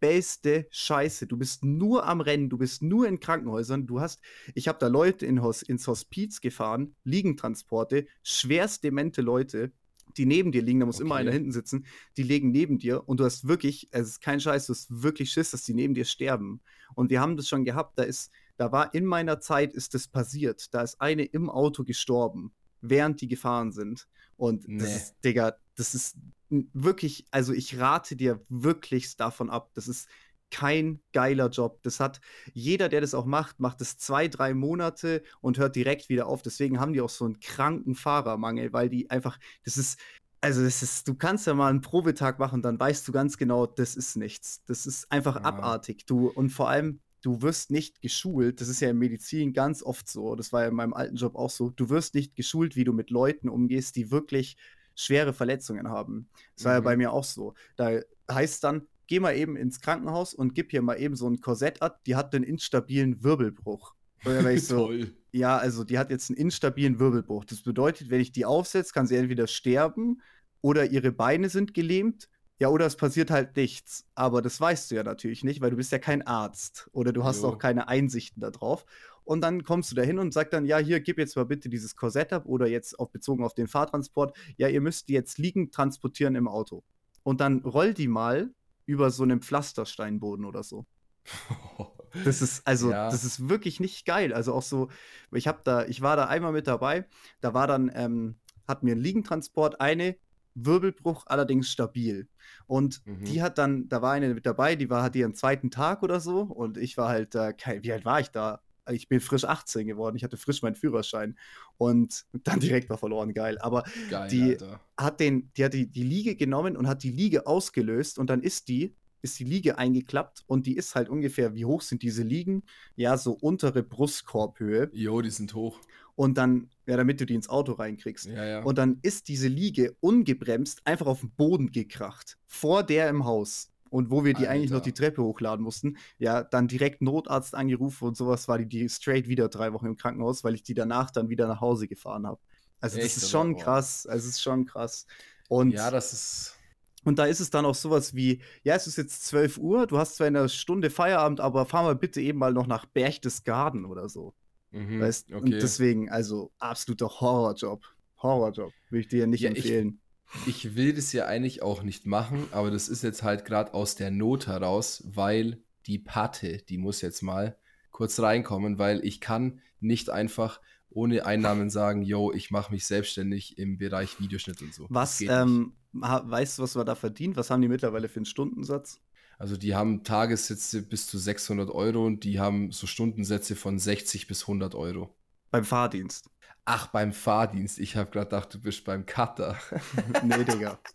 [0.04, 1.28] übelste Scheiße.
[1.28, 3.88] Du bist nur am Rennen, du bist nur in Krankenhäusern.
[3.88, 4.22] Du hast,
[4.54, 9.72] ich habe da Leute in Hos ins Hospiz gefahren, Liegentransporte, schwerst demente Leute,
[10.18, 11.22] die neben dir liegen, da muss immer Okay.
[11.22, 11.86] einer hinten sitzen,
[12.18, 15.32] die liegen neben dir und du hast wirklich, es ist kein Scheiß, du hast wirklich
[15.32, 16.62] Schiss, dass die neben dir sterben.
[16.96, 20.08] Und wir haben das schon gehabt, da ist, da war in meiner Zeit ist das
[20.08, 20.74] passiert.
[20.74, 24.08] Da ist eine im Auto gestorben, während die gefahren sind.
[24.36, 24.96] Und das Nee.
[24.98, 26.18] ist, Digga, das ist
[26.50, 29.72] wirklich, also ich rate dir wirklich davon ab.
[29.74, 30.08] Das ist
[30.52, 31.82] kein geiler Job.
[31.82, 32.20] Das hat
[32.54, 36.44] jeder, der das auch macht, macht es zwei, drei Monate und hört direkt wieder auf.
[36.44, 40.00] Deswegen haben die auch so einen kranken Fahrermangel, weil die einfach, das ist,
[40.42, 43.66] also das ist, du kannst ja mal einen Probetag machen, dann weißt du ganz genau,
[43.66, 44.64] das ist nichts.
[44.66, 45.42] Das ist einfach Ja.
[45.44, 46.06] abartig.
[46.06, 48.62] Du und vor allem, du wirst nicht geschult.
[48.62, 50.36] Das ist ja in Medizin ganz oft so.
[50.36, 51.70] Das war ja in meinem alten Job auch so.
[51.72, 54.58] Du wirst nicht geschult, wie du mit Leuten umgehst, die wirklich
[54.96, 56.30] schwere Verletzungen haben.
[56.56, 56.84] Das war ja Mhm.
[56.86, 57.54] bei mir auch so.
[57.76, 58.00] Da
[58.32, 61.82] heißt dann, geh mal eben ins Krankenhaus und gib hier mal eben so ein Korsett
[61.82, 63.94] ab, die hat einen instabilen Wirbelbruch.
[64.24, 65.12] War ich so, Toll.
[65.32, 67.46] ja, also die hat jetzt einen instabilen Wirbelbruch.
[67.46, 70.22] Das bedeutet, wenn ich die aufsetze, kann sie entweder sterben
[70.62, 72.30] oder ihre Beine sind gelähmt.
[72.60, 74.06] Ja, oder es passiert halt nichts.
[74.16, 77.24] Aber das weißt du ja natürlich nicht, weil du bist ja kein Arzt oder du
[77.26, 77.50] hast Jo.
[77.50, 78.86] auch keine Einsichten darauf.
[79.26, 81.70] Und dann kommst du da hin und sagst dann, ja, hier, gib jetzt mal bitte
[81.70, 85.38] dieses Korsett ab oder jetzt auf, bezogen auf den Fahrtransport, ja, ihr müsst die jetzt
[85.38, 86.84] liegend transportieren im Auto.
[87.24, 88.52] Und dann roll die mal
[88.86, 90.86] über so einem Pflastersteinboden oder so.
[92.26, 93.10] Das ist also, Ja.
[93.10, 94.34] das ist wirklich nicht geil.
[94.34, 94.90] Also auch so,
[95.32, 97.08] ich habe da, ich war da einmal mit dabei.
[97.42, 98.36] Da war dann, ähm,
[98.68, 100.16] hat mir ein Liegentransport eine
[100.54, 102.28] Wirbelbruch allerdings stabil.
[102.68, 103.26] Und Mhm.
[103.26, 106.20] die hat dann, da war eine mit dabei, die war hat ihren zweiten Tag oder
[106.20, 106.42] so.
[106.42, 108.62] Und ich war halt, äh, kein, wie alt war ich da?
[108.92, 110.16] Ich bin frisch 18 geworden.
[110.16, 111.38] Ich hatte frisch meinen Führerschein
[111.78, 113.34] und dann direkt war verloren.
[113.34, 113.58] Geil.
[113.60, 114.80] Aber Geil, die- Alter.
[114.98, 118.42] hat den, die hat die, die Liege genommen und hat die Liege ausgelöst und dann
[118.42, 122.24] ist die, ist die Liege eingeklappt und die ist halt ungefähr, wie hoch sind diese
[122.24, 122.64] Liegen?
[122.98, 124.90] Ja, so untere Brustkorbhöhe.
[124.94, 125.80] Jo, die sind hoch.
[126.16, 128.26] Und dann, ja, damit du die ins Auto reinkriegst.
[128.26, 128.64] Ja, ja.
[128.64, 132.38] Und dann ist diese Liege ungebremst einfach auf den Boden gekracht.
[132.46, 133.70] Vor der im Haus.
[133.94, 134.82] Und wo wir die eigentlich noch Alter.
[134.82, 139.28] die Treppe hochladen mussten, ja, dann direkt Notarzt angerufen und sowas war die, die straight
[139.28, 142.40] wieder drei Wochen im Krankenhaus, weil ich die danach dann wieder nach Hause gefahren habe.
[142.82, 143.30] Also das Echt, ist oder?
[143.30, 143.56] schon Boah.
[143.56, 144.06] krass.
[144.08, 145.06] Also es ist schon krass.
[145.48, 146.60] Und ja, das ist.
[147.04, 149.98] und da ist es dann auch sowas wie, ja, es ist jetzt 12 Uhr, du
[149.98, 153.86] hast zwar in einer Stunde Feierabend, aber fahr mal bitte eben mal noch nach Berchtesgaden
[153.86, 154.34] oder so.
[154.72, 155.62] Mhm, Weißt Und okay.
[155.64, 157.86] deswegen, also absoluter Horrorjob.
[158.24, 158.74] Horrorjob.
[158.90, 160.02] Will ich dir nicht Ja, empfehlen.
[160.46, 163.96] Ich will das ja eigentlich auch nicht machen, aber das ist jetzt halt gerade aus
[163.96, 167.58] der Not heraus, weil die Patte, die muss jetzt mal
[167.92, 173.58] kurz reinkommen, weil ich kann nicht einfach ohne Einnahmen sagen, yo, ich mache mich selbstständig
[173.58, 174.88] im Bereich Videoschnitt und so.
[174.90, 177.36] Was, ähm, weißt du, was wir da verdient?
[177.36, 179.00] Was haben die mittlerweile für einen Stundensatz?
[179.40, 184.28] Also die haben Tagessätze bis zu 600 Euro und die haben so Stundensätze von 60
[184.28, 185.16] bis 100 Euro.
[185.52, 186.30] Beim Fahrdienst.
[186.66, 187.80] Ach, beim Fahrdienst.
[187.80, 189.58] Ich habe gerade gedacht, du bist beim Cutter.
[190.24, 190.80] nee, Digga.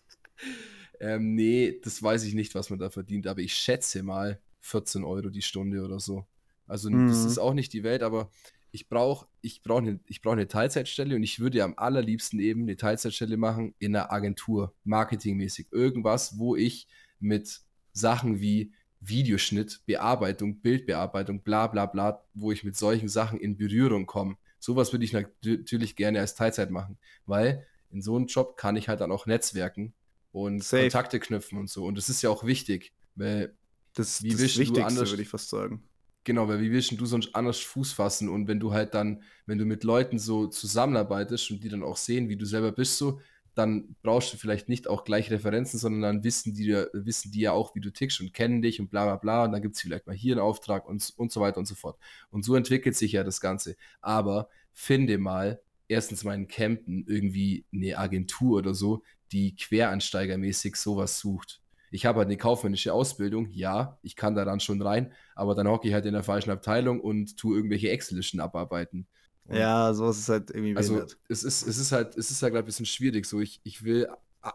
[1.01, 5.05] Ähm, nee, das weiß ich nicht, was man da verdient, aber ich schätze mal 14
[5.05, 6.27] Euro die Stunde oder so.
[6.67, 7.07] Also mhm.
[7.07, 8.31] das ist auch nicht die Welt, aber
[8.71, 12.77] ich brauche ich brauch eine, brauch eine Teilzeitstelle und ich würde am allerliebsten eben eine
[12.77, 15.69] Teilzeitstelle machen in einer Agentur, marketingmäßig.
[15.71, 16.87] Irgendwas, wo ich
[17.21, 17.61] mit
[17.93, 24.07] Sachen wie Videoschnitt, Bearbeitung, Bildbearbeitung, bla bla bla, wo ich mit solchen Sachen in Berührung
[24.07, 24.37] komme.
[24.69, 28.91] Sowas würde ich natürlich gerne als Teilzeit machen, weil in so einem Job kann ich
[28.91, 29.95] halt dann auch netzwerken
[30.31, 30.83] und Safe.
[30.83, 31.87] Kontakte knüpfen und so.
[31.87, 33.57] Und das ist ja auch wichtig, weil
[33.95, 35.89] das, wie das Wichtigste, würde ich fast sagen.
[36.23, 38.29] Genau, weil wie willst du sonst anders Fuß fassen?
[38.29, 41.97] Und wenn du halt dann, wenn du mit Leuten so zusammenarbeitest und die dann auch
[41.97, 43.23] sehen, wie du selber bist, so,
[43.59, 47.53] dann brauchst du vielleicht nicht auch gleich Referenzen, sondern dann wissen die, wissen die ja
[47.53, 49.45] auch, wie du tickst und kennen dich und bla bla bla.
[49.45, 51.75] Und dann gibt es vielleicht mal hier einen Auftrag und, und so weiter und so
[51.75, 51.99] fort.
[52.31, 53.77] Und so entwickelt sich ja das Ganze.
[54.01, 61.61] Aber finde mal erstens in Campen irgendwie eine Agentur oder so, die quereinsteigermäßig sowas sucht
[61.91, 65.69] ich habe halt eine kaufmännische Ausbildung, ja, ich kann da dann schon rein, aber dann
[65.69, 69.07] hocke ich halt in der falschen Abteilung und tue irgendwelche Excel-Listen abarbeiten.
[69.49, 72.43] Und ja, so ist es halt irgendwie Also es ist, es ist halt, es ist
[72.43, 73.25] halt ein bisschen schwierig.
[73.25, 74.07] So, ich, ich will,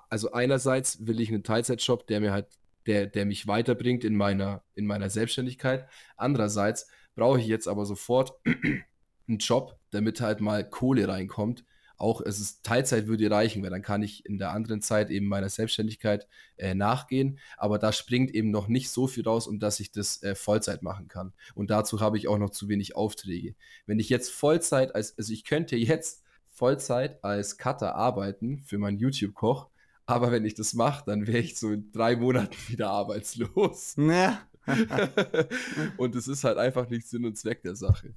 [0.10, 2.48] also einerseits will ich einen Teilzeitjob, der mir halt,
[2.86, 5.88] der, der mich weiterbringt in meiner, in meiner Selbstständigkeit.
[6.16, 8.34] Andererseits brauche ich jetzt aber sofort
[9.28, 11.66] einen Job, damit halt mal Kohle reinkommt,
[12.04, 15.26] auch es ist Teilzeit würde reichen, weil dann kann ich in der anderen Zeit eben
[15.26, 17.39] meiner Selbstständigkeit äh, nachgehen.
[17.58, 20.84] Aber da springt eben noch nicht so viel raus, um dass ich das äh, Vollzeit
[20.84, 21.34] machen kann.
[21.56, 23.56] Und dazu habe ich auch noch zu wenig Aufträge.
[23.86, 29.00] Wenn ich jetzt Vollzeit als, also ich könnte jetzt Vollzeit als Cutter arbeiten für meinen
[29.00, 29.70] YouTube-Koch,
[30.06, 33.96] aber wenn ich das mache, dann wäre ich so in drei Monaten wieder arbeitslos.
[33.98, 34.42] Ja.
[35.98, 38.13] und es ist halt einfach nicht Sinn und Zweck der Sache.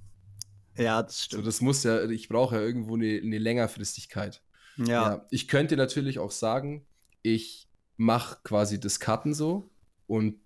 [0.79, 1.43] Ja, das stimmt.
[1.43, 4.43] So, das muss ja, ich brauche ja irgendwo eine, eine Längerfristigkeit.
[4.77, 4.85] Ja.
[4.87, 5.27] ja.
[5.31, 6.87] Ich könnte natürlich auch sagen,
[7.23, 9.71] ich mache quasi das Cutten so
[10.07, 10.37] und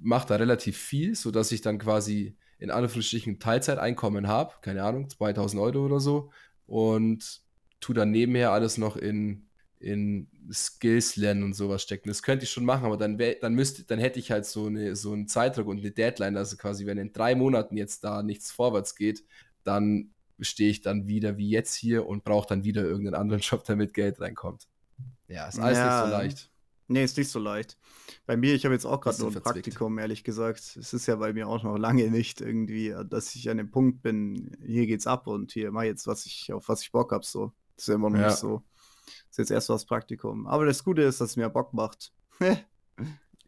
[0.00, 5.60] mache da relativ viel, sodass ich dann quasi in Anführungsstrichen Teilzeiteinkommen habe, keine Ahnung, 2000
[5.62, 6.30] Euro oder so
[6.66, 7.42] und
[7.80, 9.46] tu dann nebenher alles noch in,
[9.78, 12.08] in Skills lernen und sowas stecken.
[12.08, 14.66] Das könnte ich schon machen, aber dann, wär, dann, müsste, dann hätte ich halt so,
[14.66, 18.22] eine, so einen Zeitdruck und eine Deadline, also quasi, wenn in drei Monaten jetzt da
[18.22, 19.24] nichts vorwärts geht,
[19.66, 23.64] dann stehe ich dann wieder wie jetzt hier und brauche dann wieder irgendeinen anderen Job,
[23.64, 24.68] damit Geld reinkommt.
[25.28, 26.50] Ja, ist alles ja, nicht so leicht.
[26.88, 27.76] Nee, ist nicht so leicht.
[28.26, 29.64] Bei mir, ich habe jetzt auch gerade nur ein verzwickt.
[29.64, 30.76] Praktikum, ehrlich gesagt.
[30.76, 34.02] Es ist ja bei mir auch noch lange nicht irgendwie, dass ich an dem Punkt
[34.02, 37.26] bin, hier geht's ab und hier mach jetzt, was ich, auf was ich Bock habe.
[37.26, 37.52] So.
[37.74, 38.28] Das ist ja immer noch ja.
[38.28, 38.62] nicht so.
[39.06, 40.46] Das ist jetzt erst das Praktikum.
[40.46, 42.12] Aber das Gute ist, dass es mir Bock macht.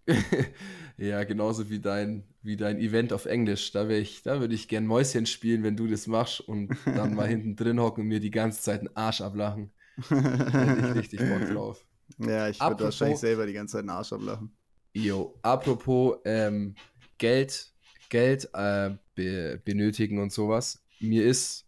[0.97, 3.73] ja, genauso wie dein, wie dein Event auf Englisch.
[3.73, 7.29] Da, ich, da würde ich gern Mäuschen spielen, wenn du das machst und dann mal
[7.29, 9.71] hinten drin hocken und mir die ganze Zeit einen Arsch ablachen.
[10.09, 11.85] Da hätte ich richtig Bock drauf.
[12.19, 14.57] Ja, ich würde wahrscheinlich selber die ganze Zeit einen Arsch ablachen.
[14.95, 16.75] Jo, apropos ähm,
[17.19, 17.71] Geld,
[18.09, 20.83] Geld äh, be benötigen und sowas.
[21.01, 21.67] Mir ist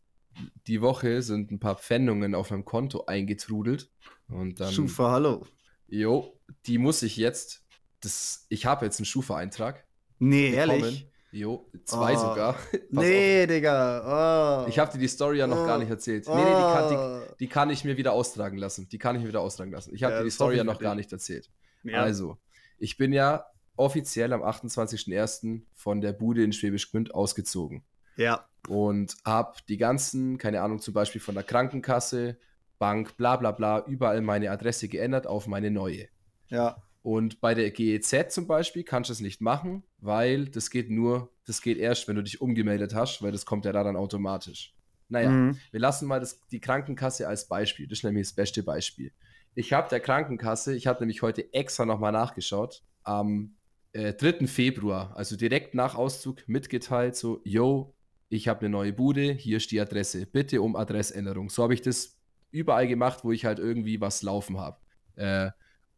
[0.67, 3.91] die Woche sind ein paar Pfändungen auf meinem Konto eingetrudelt.
[4.29, 4.73] Und dann.
[4.73, 5.47] Schufa, hallo.
[5.89, 7.67] Jo, die muss ich jetzt
[8.01, 9.85] das, ich habe jetzt einen Schufa-Eintrag.
[10.21, 10.71] Nee, bekommen.
[10.71, 11.07] ehrlich?
[11.33, 12.19] Jo, zwei oh.
[12.19, 12.57] sogar.
[12.91, 13.47] nee.
[13.47, 14.65] Digga.
[14.65, 14.69] Oh.
[14.69, 15.67] Ich habe dir die Story ja noch oh.
[15.67, 16.27] gar nicht erzählt.
[16.29, 17.35] Nee, nee, die kann, die, oh.
[17.39, 18.89] die, kann ich mir wieder austragen lassen.
[18.89, 19.95] Die kann ich mir wieder austragen lassen.
[19.95, 21.51] Ich habe ja, dir die Story ja noch gar nicht erzählt.
[21.85, 22.03] Ja.
[22.03, 22.37] Also,
[22.79, 25.63] ich bin ja offiziell am 28.01.
[25.75, 27.85] von der Bude in Schwäbisch Gmünd ausgezogen.
[28.17, 28.47] Ja.
[28.69, 32.37] Und habe die ganzen, keine Ahnung, zum Beispiel von der Krankenkasse,
[32.79, 36.09] Bank, bla bla bla, überall meine Adresse geändert auf meine neue.
[36.49, 36.83] Ja.
[37.03, 41.33] Und bei der GEZ zum Beispiel kannst du es nicht machen, weil das geht nur,
[41.47, 44.75] das geht erst, wenn du dich umgemeldet hast, weil das kommt ja da dann automatisch.
[45.09, 45.59] Naja, mhm.
[45.71, 47.87] wir lassen mal das, die Krankenkasse als Beispiel.
[47.89, 49.13] Das ist nämlich das beste Beispiel.
[49.55, 53.57] Ich habe der Krankenkasse, ich habe nämlich heute extra nochmal nachgeschaut, am
[53.93, 54.47] äh, 3.
[54.47, 57.95] Februar, also direkt nach Auszug, mitgeteilt, so, yo,
[58.29, 61.51] ich habe eine neue Bude, hier ist die Adresse, bitte um Adressänderung.
[61.51, 62.21] So habe ich das
[62.53, 64.79] überall gemacht, wo ich halt irgendwie was laufen habe.
[65.17, 65.51] Äh,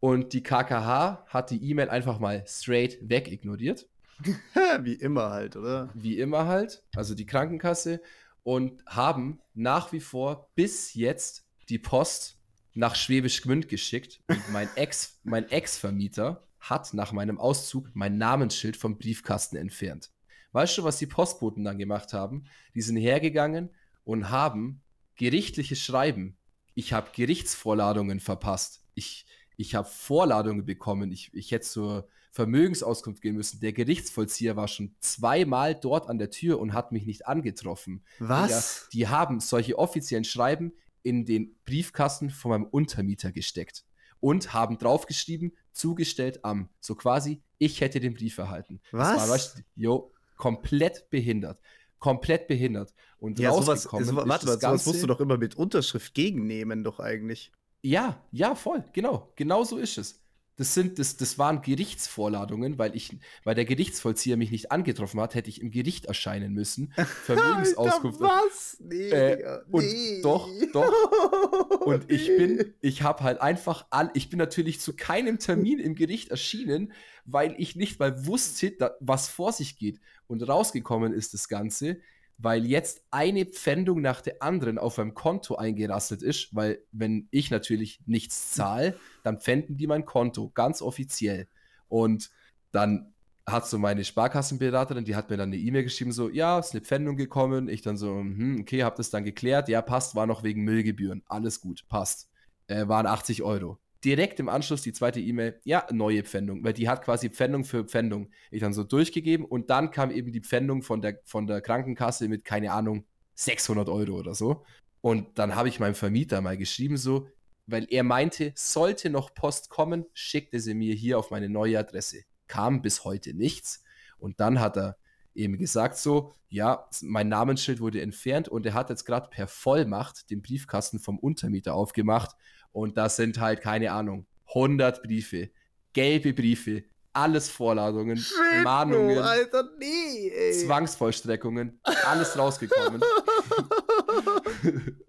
[0.03, 3.87] und die KKH hat die E-Mail einfach mal straight weg ignoriert.
[4.81, 5.91] Wie immer halt, oder?
[5.93, 8.01] Wie immer halt, also die Krankenkasse.
[8.43, 12.37] Und haben nach wie vor bis jetzt die Post
[12.73, 14.19] nach Schwäbisch Gmünd geschickt.
[14.27, 20.11] Und mein Ex, mein Ex-Vermieter hat nach meinem Auszug mein Namensschild vom Briefkasten entfernt.
[20.51, 22.43] Weißt du, was die Postboten dann gemacht haben?
[22.75, 23.69] Die sind hergegangen
[24.03, 24.81] und haben
[25.15, 26.35] gerichtliches Schreiben.
[26.75, 28.83] Ich habe Gerichtsvorladungen verpasst.
[28.95, 29.25] Ich,
[29.57, 31.11] ich habe Vorladungen bekommen.
[31.11, 33.59] Ich, ich hätte zur Vermögensauskunft gehen müssen.
[33.59, 38.03] Der Gerichtsvollzieher war schon zweimal dort an der Tür und hat mich nicht angetroffen.
[38.19, 38.89] Was?
[38.91, 43.85] Die, die haben solche offiziellen Schreiben in den Briefkasten von meinem Untermieter gesteckt
[44.19, 46.69] und haben draufgeschrieben, zugestellt am.
[46.79, 48.79] So quasi, ich hätte den Brief erhalten.
[48.91, 49.29] Was?
[49.29, 50.13] War, jo,
[50.43, 51.61] Komplett behindert.
[51.99, 52.93] Komplett behindert.
[53.17, 55.55] Und Ja, sowas, rausgekommen so, ist warte das mal, sowas musst du doch immer mit
[55.55, 57.51] Unterschrift gegennehmen, doch eigentlich.
[57.83, 59.31] Ja, ja, voll, genau.
[59.35, 60.19] Genau so ist es.
[60.55, 65.33] Das sind, das, das waren Gerichtsvorladungen, weil ich, weil der Gerichtsvollzieher mich nicht angetroffen hat,
[65.33, 66.93] hätte ich im Gericht erscheinen müssen.
[67.25, 68.21] Vermögensauskunft.
[68.21, 68.77] was?
[68.79, 70.21] Nee, Äh, und nee.
[70.21, 70.91] doch, doch.
[71.83, 75.95] Und ich bin, ich habe halt einfach all, ich bin natürlich zu keinem Termin im
[75.95, 76.93] Gericht erschienen,
[77.25, 79.99] weil ich nicht mal wusste, da, was vor sich geht.
[80.27, 81.97] Und rausgekommen ist das Ganze,
[82.37, 87.51] weil jetzt eine Pfändung nach der anderen auf meinem Konto eingerasselt ist, weil wenn ich
[87.51, 91.47] natürlich nichts zahle, dann pfänden die mein Konto, ganz offiziell.
[91.87, 92.31] Und
[92.71, 93.13] dann
[93.45, 96.81] hat so meine Sparkassenberaterin, die hat mir dann eine E-Mail geschrieben, so, ja, ist eine
[96.81, 97.67] Pfändung gekommen.
[97.67, 99.67] Ich dann so, hm, okay, hab das dann geklärt.
[99.69, 101.23] Ja, passt, war noch wegen Müllgebühren.
[101.27, 102.29] Alles gut, passt.
[102.67, 103.79] Äh, waren 80 Euro.
[104.03, 107.85] Direkt im Anschluss die zweite E-Mail, ja, neue Pfändung, weil die hat quasi Pfändung für
[107.85, 108.31] Pfändung.
[108.51, 112.27] Ich dann so durchgegeben und dann kam eben die Pfändung von der, von der Krankenkasse
[112.27, 114.65] mit, keine Ahnung, 600 Euro oder so.
[115.01, 117.27] Und dann habe ich meinem Vermieter mal geschrieben, so,
[117.65, 122.23] weil er meinte, sollte noch Post kommen, schickte sie mir hier auf meine neue Adresse.
[122.47, 123.83] Kam bis heute nichts.
[124.17, 124.97] Und dann hat er
[125.33, 130.29] eben gesagt so, ja, mein Namensschild wurde entfernt und er hat jetzt gerade per Vollmacht
[130.29, 132.35] den Briefkasten vom Untermieter aufgemacht
[132.73, 135.49] und da sind halt, keine Ahnung, 100 Briefe,
[135.93, 136.83] gelbe Briefe,
[137.13, 140.53] alles Vorladungen, Shit, Mahnungen, Alter, nee, ey.
[140.53, 143.01] Zwangsvollstreckungen, alles rausgekommen.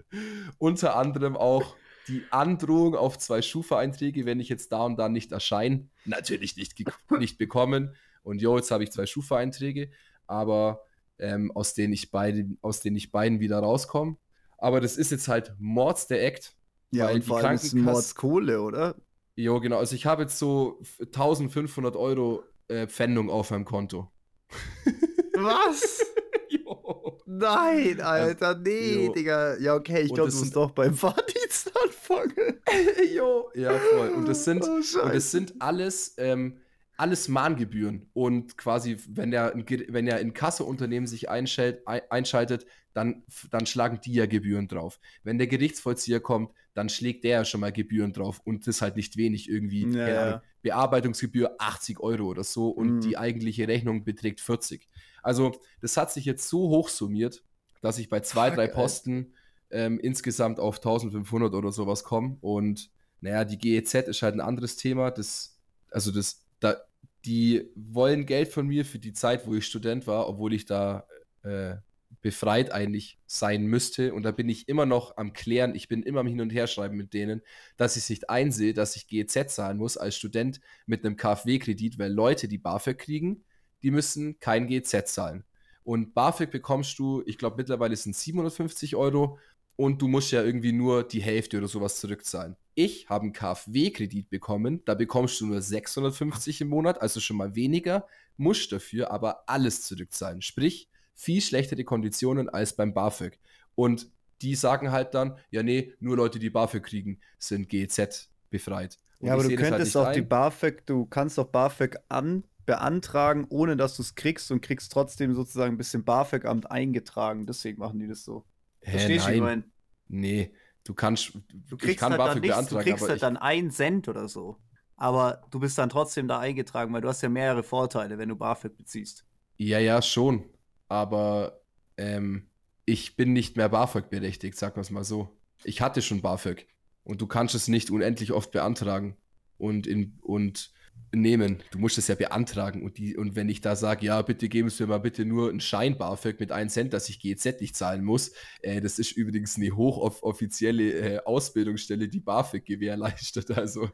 [0.58, 1.74] Unter anderem auch
[2.06, 5.88] die Androhung auf zwei Schufa-Einträge, wenn ich jetzt da und da nicht erscheine.
[6.04, 6.74] Natürlich nicht,
[7.18, 7.96] nicht bekommen.
[8.22, 9.90] Und jo, jetzt habe ich zwei Schufa-Einträge,
[10.26, 10.84] aber
[11.18, 14.16] ähm, aus, denen ich beide, aus denen ich beiden wieder rauskomme.
[14.58, 16.54] Aber das ist jetzt halt Mords der Act.
[16.96, 18.96] Ja, weil und die vor allem ist Mordskohle, oder?
[19.36, 19.78] Jo, genau.
[19.78, 24.10] Also ich habe jetzt so 1500 Euro äh, Pfändung auf meinem Konto.
[25.34, 26.00] Was?
[26.48, 27.18] jo.
[27.26, 29.12] Nein, Alter, nee, jo.
[29.12, 29.58] Digga.
[29.58, 32.60] Ja, okay, ich glaube, das du musst doch beim Fahrdienst anfangen.
[33.14, 33.50] jo.
[33.54, 34.10] Ja, voll.
[34.10, 36.58] Und das sind, Oh, Und es sind alles, ähm,
[36.96, 38.08] alles Mahngebühren.
[38.12, 39.52] Und quasi, wenn er,
[39.88, 45.00] wenn er in Kasseunternehmen sich einschalt, ein, einschaltet, dann, dann schlagen die ja Gebühren drauf.
[45.24, 48.40] Wenn der Gerichtsvollzieher kommt, dann schlägt der ja schon mal Gebühren drauf.
[48.44, 49.88] Und das halt nicht wenig irgendwie.
[49.88, 50.42] Ja, ja.
[50.62, 53.00] Bearbeitungsgebühr 80 Euro oder so und Mhm.
[53.00, 54.88] die eigentliche Rechnung beträgt 40.
[55.22, 57.44] Also, das hat sich jetzt so hoch summiert,
[57.80, 58.66] dass ich bei zwei, Fuck, drei.
[58.68, 59.32] Posten
[59.70, 62.36] ähm, insgesamt auf 1500 oder sowas komme.
[62.40, 65.10] Und naja, die GEZ ist halt ein anderes Thema.
[65.10, 65.58] Das,
[65.90, 66.76] also das, da,
[67.24, 71.06] die wollen Geld von mir für die Zeit, wo ich Student war, obwohl ich da
[71.42, 71.76] äh,
[72.24, 74.14] befreit eigentlich sein müsste.
[74.14, 75.74] Und da bin ich immer noch am Klären.
[75.74, 77.42] Ich bin immer am Hin- und Herschreiben mit denen,
[77.76, 82.10] dass ich nicht einsehe, dass ich GEZ zahlen muss als Student mit einem KfW-Kredit, weil
[82.10, 83.44] Leute, die BAföG kriegen,
[83.82, 85.44] die müssen kein GEZ zahlen.
[85.82, 89.38] Und BAföG bekommst du, ich glaube mittlerweile sind es 750 Euro
[89.76, 92.56] und du musst ja irgendwie nur die Hälfte oder sowas zurückzahlen.
[92.74, 97.54] Ich habe einen KfW-Kredit bekommen, da bekommst du nur 650 im Monat, also schon mal
[97.54, 98.06] weniger,
[98.38, 100.40] musst dafür aber alles zurückzahlen.
[100.40, 103.38] Sprich, viel schlechtere Konditionen als beim BAföG.
[103.74, 104.10] Und
[104.42, 108.98] die sagen halt dann, ja nee, nur Leute, die BAföG kriegen, sind GEZ befreit.
[109.18, 110.28] Und Ja, aber ich du halt könntest nicht auch die ein.
[110.28, 115.34] BAföG, du kannst doch BAföG an, beantragen, ohne dass du es kriegst und kriegst trotzdem
[115.34, 117.46] sozusagen ein bisschen BAföG-Amt eingetragen.
[117.46, 118.46] Deswegen machen die das so.
[118.88, 119.64] Verstehst du, ich meine?
[120.08, 121.32] nee, du kannst,
[121.68, 123.36] Du ich kriegst kann halt dann BAföG nichts, du beantragen, kriegst aber halt ich, dann
[123.36, 124.60] einen Cent oder so.
[124.96, 128.36] Aber du bist dann trotzdem da eingetragen, weil du hast ja mehrere Vorteile, wenn du
[128.36, 129.26] BAföG beziehst.
[129.56, 130.44] Ja, ja, schon.
[130.88, 131.60] Aber
[131.96, 132.48] ähm,
[132.84, 135.36] ich bin nicht mehr BAföG berechtigt, sagen wir es mal so.
[135.64, 136.66] Ich hatte schon BAföG.
[137.02, 139.16] Und du kannst es nicht unendlich oft beantragen
[139.58, 140.72] und, in, und
[141.12, 141.62] nehmen.
[141.70, 142.82] Du musst es ja beantragen.
[142.82, 145.50] Und, die, und wenn ich da sage, ja, bitte geben Sie mir mal bitte nur
[145.50, 148.32] einen Schein BAföG mit 1 Cent, dass ich GEZ nicht zahlen muss.
[148.62, 153.50] Äh, das ist übrigens eine hochoffizielle äh, Ausbildungsstelle, die BAföG gewährleistet.
[153.52, 153.90] Also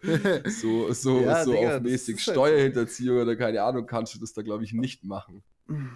[0.46, 2.36] so, so, Ja, so Digga, auf mäßig halt.
[2.36, 5.42] Steuerhinterziehung oder keine Ahnung, kannst du das da, glaube ich, nicht machen.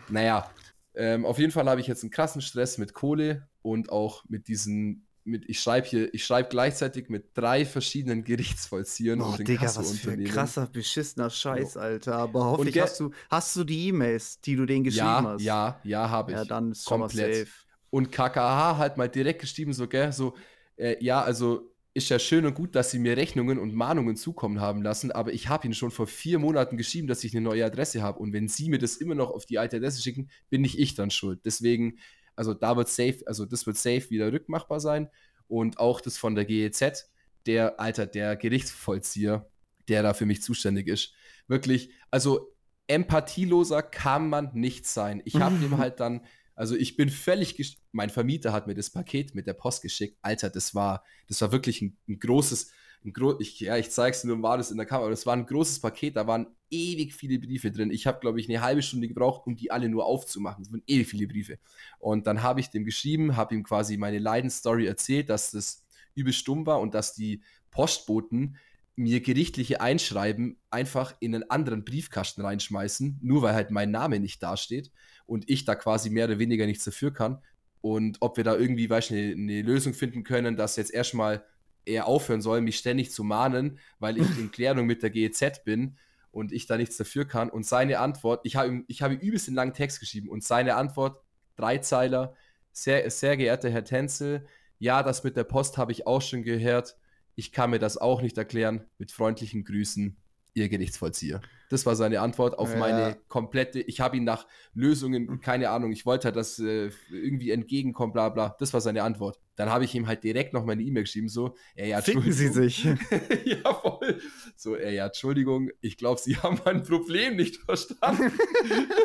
[0.08, 0.50] Naja,
[0.94, 4.48] ähm, auf jeden Fall habe ich jetzt einen krassen Stress mit Kohle und auch mit
[4.48, 9.62] diesen, mit, ich schreibe hier, ich schreibe gleichzeitig mit drei verschiedenen Gerichtsvollziehern Boah, und Digga,
[9.74, 11.76] was für ein krasser, beschissener Scheiß.
[11.76, 12.16] Alter.
[12.16, 15.42] Aber hoffentlich hast du, hast du die E-Mails, die du denen geschrieben Ja, hast.
[15.42, 16.38] ja, ja, habe ich.
[16.38, 17.46] Ja, dann ist Komplett.
[17.46, 17.56] safe.
[17.90, 20.34] Und KKH halt mal direkt geschrieben, so, gell, so,
[20.76, 24.60] äh, ja, also ist ja schön und gut, dass sie mir Rechnungen und Mahnungen zukommen
[24.60, 27.64] haben lassen, aber ich habe ihnen schon vor vier Monaten geschrieben, dass ich eine neue
[27.64, 28.18] Adresse habe.
[28.18, 30.96] Und wenn sie mir das immer noch auf die alte Adresse schicken, bin nicht ich
[30.96, 31.40] dann schuld.
[31.44, 32.00] Deswegen,
[32.34, 35.08] also da wird safe, also das wird safe wieder rückmachbar sein.
[35.46, 37.12] Und auch das von der GEZ,
[37.46, 39.48] der, Alter, der Gerichtsvollzieher,
[39.86, 41.12] der da für mich zuständig ist.
[41.46, 42.56] Wirklich, also
[42.88, 45.22] empathieloser kann man nicht sein.
[45.24, 46.22] Ich habe ihm halt dann,
[46.54, 50.18] also ich bin völlig, mein Vermieter hat mir das Paket mit der Post geschickt.
[50.22, 52.70] Alter, das war, das war wirklich ein, ein großes,
[53.04, 55.46] ein gro ich, ja, ich zeig's nur mal das in der Kamera, das war ein
[55.46, 57.90] großes Paket, da waren ewig viele Briefe drin.
[57.90, 60.62] Ich habe, glaube ich, eine halbe Stunde gebraucht, um die alle nur aufzumachen.
[60.62, 61.58] Es waren ewig viele Briefe.
[61.98, 65.84] Und dann habe ich dem geschrieben, habe ihm quasi meine Leidensstory erzählt, dass das
[66.14, 68.56] übel stumm war und dass die Postboten
[68.96, 74.40] mir gerichtliche Einschreiben einfach in einen anderen Briefkasten reinschmeißen, nur weil halt mein Name nicht
[74.42, 74.92] dasteht
[75.26, 77.42] und ich da quasi mehr oder weniger nichts dafür kann.
[77.80, 81.44] Und ob wir da irgendwie, weißt du, eine, eine Lösung finden können, dass jetzt erstmal
[81.86, 85.96] er aufhören soll, mich ständig zu mahnen, weil ich in Klärung mit der GEZ bin
[86.30, 87.50] und ich da nichts dafür kann.
[87.50, 90.76] Und seine Antwort, ich habe ihm, ich habe übelst einen langen Text geschrieben und seine
[90.76, 91.22] Antwort,
[91.56, 92.34] Dreizeiler,
[92.72, 94.46] sehr, sehr geehrter Herr Tänzel,
[94.78, 96.96] ja, das mit der Post habe ich auch schon gehört
[97.36, 98.84] ich kann mir das auch nicht erklären.
[98.98, 100.16] Mit freundlichen Grüßen,
[100.54, 101.40] Ihr Gerichtsvollzieher.
[101.74, 102.78] Das war seine Antwort auf ja.
[102.78, 103.80] meine komplette.
[103.80, 108.28] Ich habe ihn nach Lösungen, keine Ahnung, ich wollte halt, dass äh, irgendwie entgegenkommt, bla
[108.28, 108.54] bla.
[108.60, 109.40] Das war seine Antwort.
[109.56, 112.46] Dann habe ich ihm halt direkt noch meine E-Mail geschrieben, so, ey, ja, Ficken Sie
[112.46, 112.84] sich.
[113.44, 114.20] ja, voll.
[114.56, 118.30] So, ey, ja, Entschuldigung, ich glaube, Sie haben mein Problem nicht verstanden.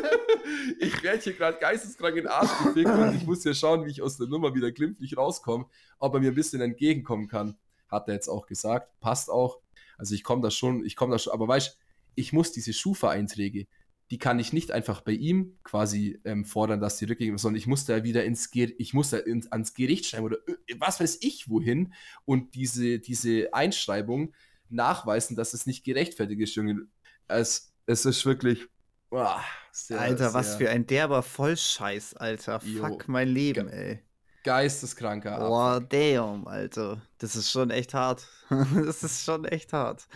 [0.78, 3.90] ich werde hier gerade geisteskrank in den Arsch gefickt und ich muss ja schauen, wie
[3.90, 5.66] ich aus der Nummer wieder glimpflich rauskomme,
[5.98, 7.56] ob er mir ein bisschen entgegenkommen kann
[7.90, 9.58] hat er jetzt auch gesagt, passt auch.
[9.98, 11.76] Also ich komme da schon, ich komme da schon, aber weißt
[12.14, 13.66] ich muss diese Schufa-Einträge,
[14.10, 17.68] die kann ich nicht einfach bei ihm quasi ähm, fordern, dass die rückgängig sondern ich
[17.68, 20.38] muss da wieder ins, Ger ich muss da ins, ans Gericht schreiben oder
[20.78, 21.94] was weiß ich wohin
[22.24, 24.34] und diese, diese Einschreibung
[24.68, 26.86] nachweisen, dass es nicht gerechtfertigt ist, Junge.
[27.28, 28.66] Es, es ist wirklich.
[29.10, 29.42] Boah,
[29.72, 32.60] sehr, Alter, sehr, was für ein derber Vollscheiß, Alter.
[32.60, 34.00] Fuck mein Leben, ey.
[34.44, 35.38] Geisteskranker.
[35.38, 37.02] Boah, damn, Alter.
[37.18, 38.26] Das ist schon echt hart.
[38.48, 40.08] das ist schon echt hart.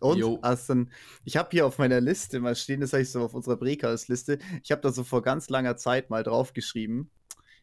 [0.00, 0.20] Und
[0.68, 0.90] dann,
[1.24, 4.38] ich habe hier auf meiner Liste mal stehen, das habe ich so auf unserer Breakers-Liste,
[4.62, 7.10] ich habe da so vor ganz langer Zeit mal draufgeschrieben.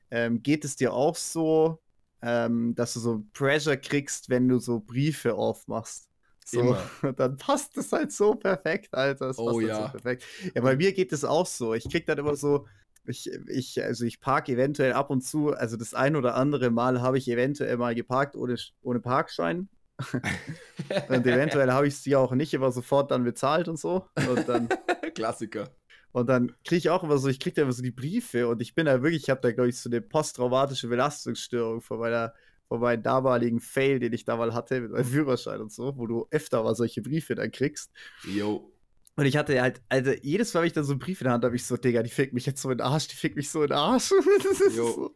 [0.10, 1.80] Ähm, geht es dir auch so,
[2.22, 6.10] ähm, dass du so Pressure kriegst, wenn du so Briefe aufmachst?
[6.46, 7.14] So, Immer.
[7.18, 9.28] dann passt das halt so perfekt, Alter.
[9.28, 9.86] Das oh halt ja.
[9.86, 10.24] So perfekt.
[10.54, 11.74] Ja, bei mir geht es auch so.
[11.74, 12.68] Ich krieg dann immer so,
[13.06, 17.02] ich, ich, also ich parke eventuell ab und zu, also das ein oder andere Mal
[17.02, 19.70] habe ich eventuell mal geparkt ohne, ohne Parkschein.
[21.10, 24.08] und eventuell habe ich sie auch nicht immer sofort dann bezahlt und so.
[24.16, 24.70] Und dann,
[25.16, 25.70] Klassiker.
[26.12, 28.62] Und dann kriege ich auch immer so, ich kriege da immer so die Briefe und
[28.62, 32.34] ich bin da wirklich, ich habe da, glaube ich, so eine posttraumatische Belastungsstörung von meiner,
[32.68, 36.06] von meinem damaligen Fail, den ich da mal hatte mit meinem Führerschein und so, wo
[36.06, 37.92] du öfter mal solche Briefe dann kriegst.
[38.24, 38.73] Jo.
[39.16, 41.34] Und ich hatte halt, also jedes Mal, wenn ich dann so einen Brief in der
[41.34, 43.36] Hand habe, ich so, Digga, die fickt mich jetzt so in den Arsch, die fickt
[43.36, 44.12] mich so in den Arsch.
[44.44, 45.16] das ist so,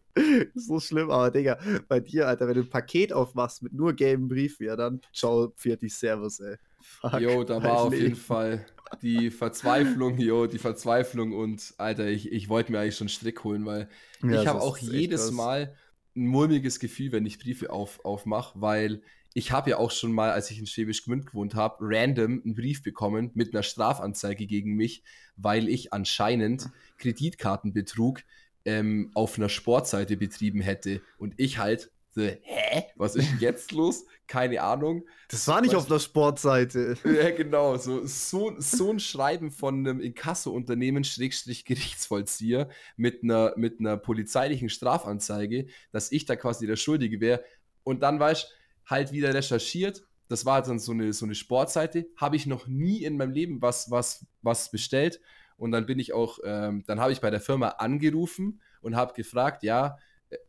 [0.53, 4.27] so, schlimm, aber Digga, bei dir, Alter, wenn du ein Paket aufmachst mit nur gelben
[4.27, 6.57] Briefen, ja, dann ciao, die Servus, ey.
[6.79, 8.03] Fuck, jo, da war auf Leben.
[8.03, 8.65] jeden Fall
[9.01, 13.43] die Verzweiflung, jo, die Verzweiflung und, Alter, ich, ich wollte mir eigentlich schon einen Strick
[13.43, 13.89] holen, weil
[14.21, 15.75] ja, ich habe auch jedes Mal
[16.15, 19.01] ein mulmiges Gefühl, wenn ich Briefe auf, aufmache, weil
[19.37, 22.55] ich habe ja auch schon mal, als ich in Schwäbisch Gmünd gewohnt habe, random einen
[22.55, 25.03] Brief bekommen mit einer Strafanzeige gegen mich,
[25.35, 28.23] weil ich anscheinend Kreditkartenbetrug
[28.65, 31.01] ähm, auf einer Sportseite betrieben hätte.
[31.19, 32.85] Und ich halt so, hä?
[32.95, 34.05] Was ist jetzt los?
[34.25, 35.05] Keine Ahnung.
[35.29, 35.83] Das war nicht Was?
[35.83, 36.97] auf einer Sportseite.
[37.05, 37.77] Ja, genau.
[37.77, 44.69] So, so, so ein Schreiben von einem Inkasso-Unternehmen, Schrägstrich Gerichtsvollzieher, mit einer, mit einer polizeilichen
[44.69, 47.43] Strafanzeige, dass ich da quasi der Schuldige wäre.
[47.83, 48.56] Und dann weißt du,
[48.87, 50.03] halt wieder recherchiert.
[50.29, 52.07] Das war dann so eine, so eine Sportseite.
[52.17, 55.21] Habe ich noch nie in meinem Leben was, was, was bestellt.
[55.57, 59.13] Und dann bin ich auch, ähm, dann habe ich bei der Firma angerufen und habe
[59.13, 59.97] gefragt, ja,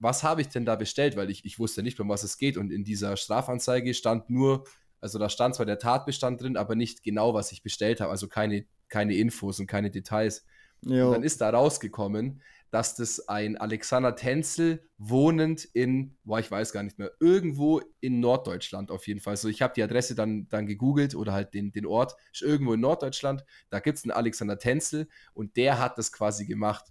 [0.01, 1.17] was habe ich denn da bestellt?
[1.17, 2.57] Weil ich, ich wusste nicht, um was es geht.
[2.57, 4.65] Und in dieser Strafanzeige stand nur,
[5.01, 8.11] also da stand zwar der Tatbestand drin, aber nicht genau, was ich bestellt habe.
[8.11, 10.45] Also keine, keine Infos und keine Details.
[10.83, 11.07] Jo.
[11.07, 16.73] Und dann ist da rausgekommen, dass das ein Alexander Tänzel wohnend in, boah, ich weiß
[16.73, 19.33] gar nicht mehr, irgendwo in Norddeutschland auf jeden Fall.
[19.33, 22.75] Also ich habe die Adresse dann, dann gegoogelt oder halt den, den Ort, ist irgendwo
[22.75, 23.45] in Norddeutschland.
[23.71, 26.87] Da gibt es einen Alexander Tänzel und der hat das quasi gemacht.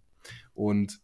[0.53, 0.99] Und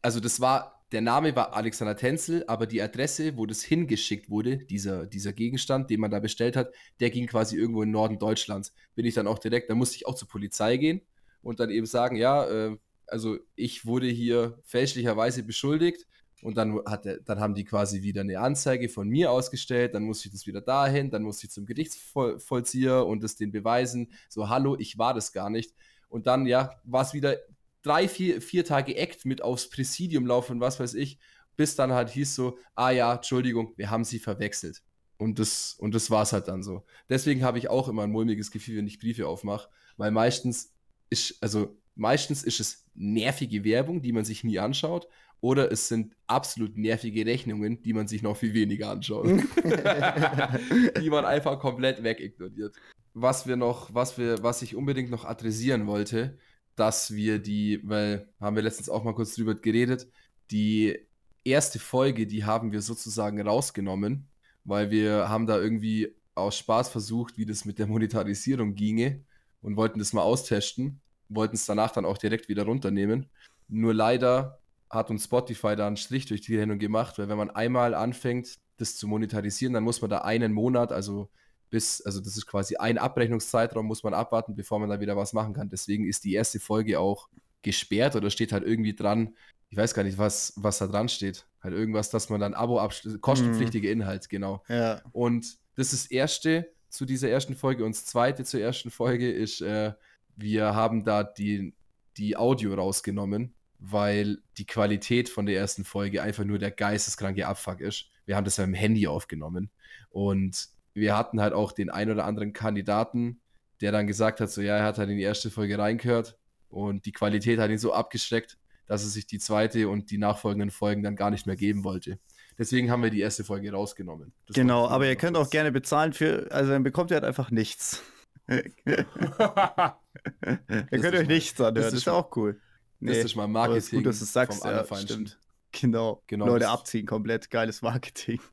[0.00, 4.58] also das war, der Name war Alexander Tänzel, aber die Adresse, wo das hingeschickt wurde,
[4.58, 8.74] dieser, dieser Gegenstand, den man da bestellt hat, der ging quasi irgendwo im Norden Deutschlands.
[8.94, 11.02] Bin ich dann auch direkt, da musste ich auch zur Polizei gehen
[11.42, 12.76] und dann eben sagen, ja, äh,
[13.12, 16.06] also ich wurde hier fälschlicherweise beschuldigt
[16.42, 20.02] und dann, hat der, dann haben die quasi wieder eine Anzeige von mir ausgestellt, dann
[20.02, 24.48] musste ich das wieder dahin, dann musste ich zum Gerichtsvollzieher und das den beweisen, so
[24.48, 25.74] hallo, ich war das gar nicht.
[26.08, 27.36] Und dann, ja, war es wieder
[27.82, 31.18] drei, vier, vier Tage Act mit aufs Präsidium laufen, was weiß ich,
[31.56, 34.82] bis dann halt hieß so, ah ja, Entschuldigung, wir haben sie verwechselt.
[35.18, 36.84] Und das, und das war es halt dann so.
[37.08, 40.74] Deswegen habe ich auch immer ein mulmiges Gefühl, wenn ich Briefe aufmache, weil meistens
[41.10, 45.08] ist, also meistens ist es nervige Werbung, die man sich nie anschaut,
[45.40, 49.26] oder es sind absolut nervige Rechnungen, die man sich noch viel weniger anschaut.
[51.00, 52.76] die man einfach komplett wegignoriert.
[53.12, 56.38] Was wir noch, was wir, was ich unbedingt noch adressieren wollte,
[56.76, 60.08] dass wir die, weil haben wir letztens auch mal kurz drüber geredet,
[60.52, 60.96] die
[61.44, 64.28] erste Folge, die haben wir sozusagen rausgenommen,
[64.64, 69.24] weil wir haben da irgendwie aus Spaß versucht, wie das mit der Monetarisierung ginge
[69.60, 71.00] und wollten das mal austesten,
[71.34, 73.30] wollten es danach dann auch direkt wieder runternehmen.
[73.68, 74.58] Nur leider
[74.90, 78.58] hat uns Spotify da einen Strich durch die Rechnung gemacht, weil wenn man einmal anfängt,
[78.76, 81.30] das zu monetarisieren, dann muss man da einen Monat, also
[81.70, 85.32] bis, also das ist quasi ein Abrechnungszeitraum, muss man abwarten, bevor man da wieder was
[85.32, 85.70] machen kann.
[85.70, 87.28] Deswegen ist die erste Folge auch
[87.62, 89.34] gesperrt oder steht halt irgendwie dran,
[89.70, 91.46] ich weiß gar nicht, was, was da dran steht.
[91.62, 94.02] Halt irgendwas, dass man dann Abo abschließt, kostenpflichtige mhm.
[94.02, 94.62] Inhalt, genau.
[94.68, 95.00] Ja.
[95.12, 99.32] Und das ist das erste zu dieser ersten Folge und das zweite zur ersten Folge
[99.32, 99.92] ist, äh,
[100.36, 101.74] wir haben da die,
[102.16, 107.80] die Audio rausgenommen, weil die Qualität von der ersten Folge einfach nur der geisteskranke Abfuck
[107.80, 108.06] ist.
[108.26, 109.70] Wir haben das ja im Handy aufgenommen
[110.10, 113.40] und wir hatten halt auch den ein oder anderen Kandidaten,
[113.80, 117.06] der dann gesagt hat, so ja, er hat halt in die erste Folge reingehört und
[117.06, 121.02] die Qualität hat ihn so abgeschreckt, dass er sich die zweite und die nachfolgenden Folgen
[121.02, 122.18] dann gar nicht mehr geben wollte.
[122.58, 124.32] Deswegen haben wir die erste Folge rausgenommen.
[124.46, 127.50] Das genau, aber ihr könnt auch gerne bezahlen für, also dann bekommt ihr halt einfach
[127.50, 128.02] nichts.
[130.46, 132.60] ihr könnt euch nichts anhören, das ist, auch cool.
[133.00, 133.78] Nee, das ist mal Marketing.
[133.78, 135.38] ist gut, dass du es sagst, ja, stimmt.
[135.72, 136.22] Genau.
[136.26, 136.46] genau.
[136.46, 138.40] Leute abziehen, komplett geiles Marketing.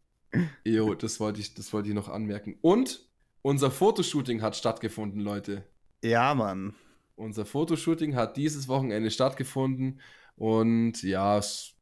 [0.63, 2.55] Jo, das wollte ich, das wollte ich noch anmerken.
[2.61, 3.07] Und
[3.41, 5.63] unser Fotoshooting hat stattgefunden, Leute.
[6.03, 6.75] Ja, Mann.
[7.15, 9.99] Unser Fotoshooting hat dieses Wochenende stattgefunden
[10.35, 11.73] und ja, es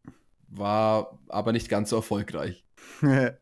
[0.47, 2.63] war aber nicht ganz so erfolgreich.
[3.01, 3.35] ja,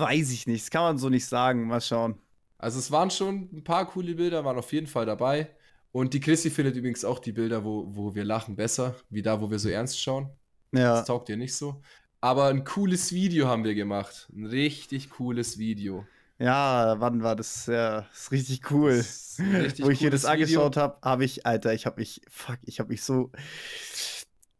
[0.00, 0.64] weiß ich nicht.
[0.64, 1.68] Das kann man so nicht sagen.
[1.68, 2.18] Mal schauen.
[2.62, 5.50] Also es waren schon ein paar coole Bilder, waren auf jeden Fall dabei.
[5.90, 9.40] Und die Chrissy findet übrigens auch die Bilder, wo, wo wir lachen, besser, wie da,
[9.40, 10.30] wo wir so ernst schauen.
[10.70, 10.94] Ja.
[10.94, 11.82] Das taugt ihr nicht so.
[12.20, 14.28] Aber ein cooles Video haben wir gemacht.
[14.32, 16.06] Ein richtig cooles Video.
[16.38, 17.66] Ja, wann war das?
[17.66, 18.92] Ja, das ist richtig cool.
[18.92, 22.58] Ist richtig Wo ich mir das angeschaut habe, habe ich, Alter, ich habe mich, fuck,
[22.62, 23.32] ich habe mich so,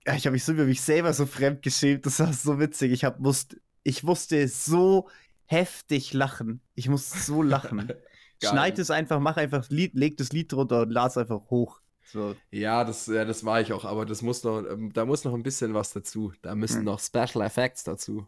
[0.04, 2.04] ich habe mich so über mich selber so fremd geschämt.
[2.04, 2.90] Das war so witzig.
[2.90, 5.08] Ich hab, musste, ich musste so
[5.52, 6.60] heftig lachen.
[6.74, 7.92] Ich musste so lachen.
[8.42, 11.80] Schneid es einfach, mach einfach Lied, leg das Lied drunter und las einfach hoch.
[12.04, 12.34] So.
[12.50, 15.34] Ja, das, ja, das war ich auch, aber das muss noch, ähm, da muss noch
[15.34, 16.32] ein bisschen was dazu.
[16.42, 16.84] Da müssen hm.
[16.86, 18.26] noch Special Effects dazu.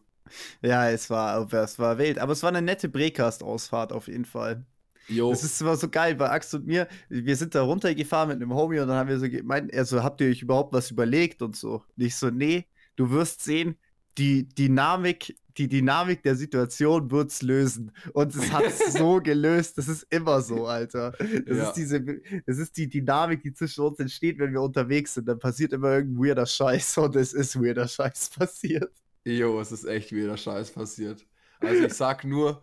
[0.63, 4.65] Ja, es war, es war wild, aber es war eine nette Brecast-Ausfahrt auf jeden Fall.
[5.09, 5.31] Jo.
[5.31, 6.89] Das ist immer so geil bei Axt und mir.
[7.09, 10.21] Wir sind da runtergefahren mit einem Homie und dann haben wir so gemeint, also habt
[10.21, 11.83] ihr euch überhaupt was überlegt und so.
[11.97, 12.67] Nicht so, nee,
[12.97, 13.77] du wirst sehen,
[14.17, 17.93] die Dynamik die Dynamik der Situation wird es lösen.
[18.13, 19.79] Und es hat es so gelöst.
[19.79, 21.13] Das ist immer so, Alter.
[21.13, 21.69] Das, ja.
[21.69, 22.03] ist diese,
[22.47, 25.29] das ist die Dynamik, die zwischen uns entsteht, wenn wir unterwegs sind.
[25.29, 28.93] Dann passiert immer irgendein weirder Scheiß und es ist weirder Scheiß passiert.
[29.25, 31.25] Jo, es ist echt weirder Scheiß passiert.
[31.61, 32.63] Also ich sag nur,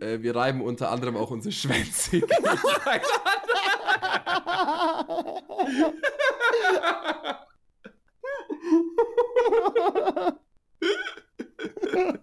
[0.00, 2.22] äh, wir reiben unter anderem auch unsere Schwänze.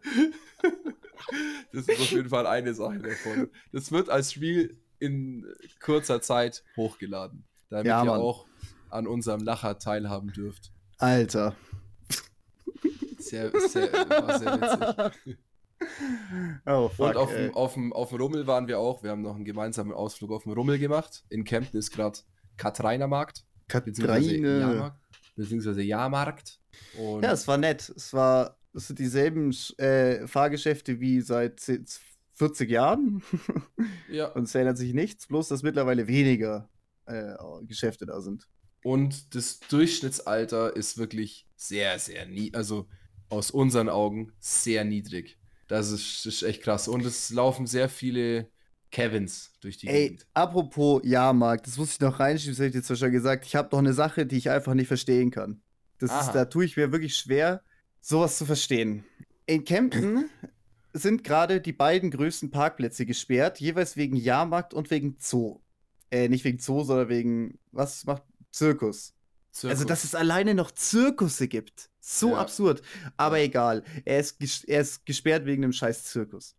[1.72, 3.50] Das ist auf jeden Fall eine Sache davon.
[3.72, 5.46] Das wird als Reel in
[5.80, 8.48] kurzer Zeit hochgeladen, damit ja, ihr auch
[8.90, 10.72] an unserem Lacher teilhaben dürft.
[10.98, 11.56] Alter.
[13.20, 15.38] Sehr, sehr, war sehr witzig.
[16.66, 19.02] Oh, fuck, Und auf dem, auf, dem, auf dem Rummel waren wir auch.
[19.02, 21.24] Wir haben noch einen gemeinsamen Ausflug auf dem Rummel gemacht.
[21.30, 22.20] In Kempten ist gerade
[22.58, 23.46] Katrainermarkt.
[23.70, 24.60] Katraine.
[24.60, 25.00] Jahrmarkt.
[25.38, 26.60] Beziehungsweise Jahrmarkt.
[26.98, 27.88] Und ja, es war nett.
[27.96, 31.62] Es war das sind dieselben äh, Fahrgeschäfte wie seit
[32.34, 33.22] 40 Jahren.
[34.10, 34.28] ja.
[34.28, 36.70] Und es ändert sich nichts, bloß dass mittlerweile weniger
[37.06, 38.48] äh, Geschäfte da sind.
[38.84, 42.56] Und das Durchschnittsalter ist wirklich sehr, sehr niedrig.
[42.56, 42.88] Also
[43.28, 45.38] aus unseren Augen sehr niedrig.
[45.68, 46.88] Das ist, ist, echt krass.
[46.88, 48.50] Und es laufen sehr viele
[48.92, 50.28] Kevins durch die Ey, Gegend.
[50.34, 53.46] apropos Jahrmarkt, das muss ich noch reinschieben, das hätte ich jetzt schon gesagt.
[53.46, 55.62] Ich habe noch eine Sache, die ich einfach nicht verstehen kann.
[56.00, 57.62] Das ist, da tue ich mir wirklich schwer,
[58.02, 59.04] sowas zu verstehen.
[59.45, 60.30] In Kempten
[60.93, 65.60] sind gerade die beiden größten Parkplätze gesperrt, jeweils wegen Jahrmarkt und wegen Zoo.
[66.12, 69.14] Äh, nicht wegen Zoo, sondern wegen, was macht Zirkus.
[69.52, 69.72] Zirkus.
[69.78, 71.89] Also, dass es alleine noch Zirkusse gibt.
[72.00, 72.38] So ja.
[72.38, 72.82] absurd.
[73.18, 73.84] Aber egal.
[74.06, 76.56] Er ist, er ist gesperrt wegen einem scheiß Zirkus.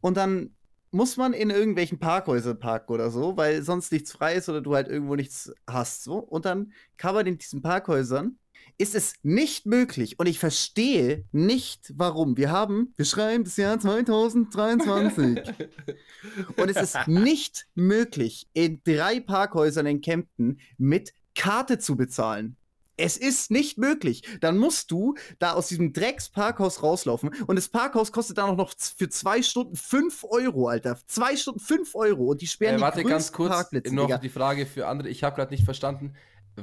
[0.00, 0.54] Und dann
[0.90, 4.74] muss man in irgendwelchen Parkhäusern parken oder so, weil sonst nichts frei ist oder du
[4.74, 6.02] halt irgendwo nichts hast.
[6.02, 6.18] So.
[6.18, 8.38] Und dann kann man in diesen Parkhäusern
[8.80, 12.38] ist es nicht möglich und ich verstehe nicht, warum.
[12.38, 15.54] Wir haben, wir schreiben das Jahr 2023
[16.56, 22.56] und es ist nicht möglich, in drei Parkhäusern in Kempten mit Karte zu bezahlen.
[22.96, 24.22] Es ist nicht möglich.
[24.40, 27.30] Dann musst du da aus diesem Drecksparkhaus rauslaufen.
[27.46, 30.98] Und das Parkhaus kostet dann auch noch für zwei Stunden fünf Euro, Alter.
[31.06, 32.26] Zwei Stunden fünf Euro.
[32.26, 34.18] Und die sperren Äh, die warte, ganz kurz Parkplätze, noch Digga.
[34.18, 35.08] die Frage für andere.
[35.08, 36.12] Ich habe gerade nicht verstanden,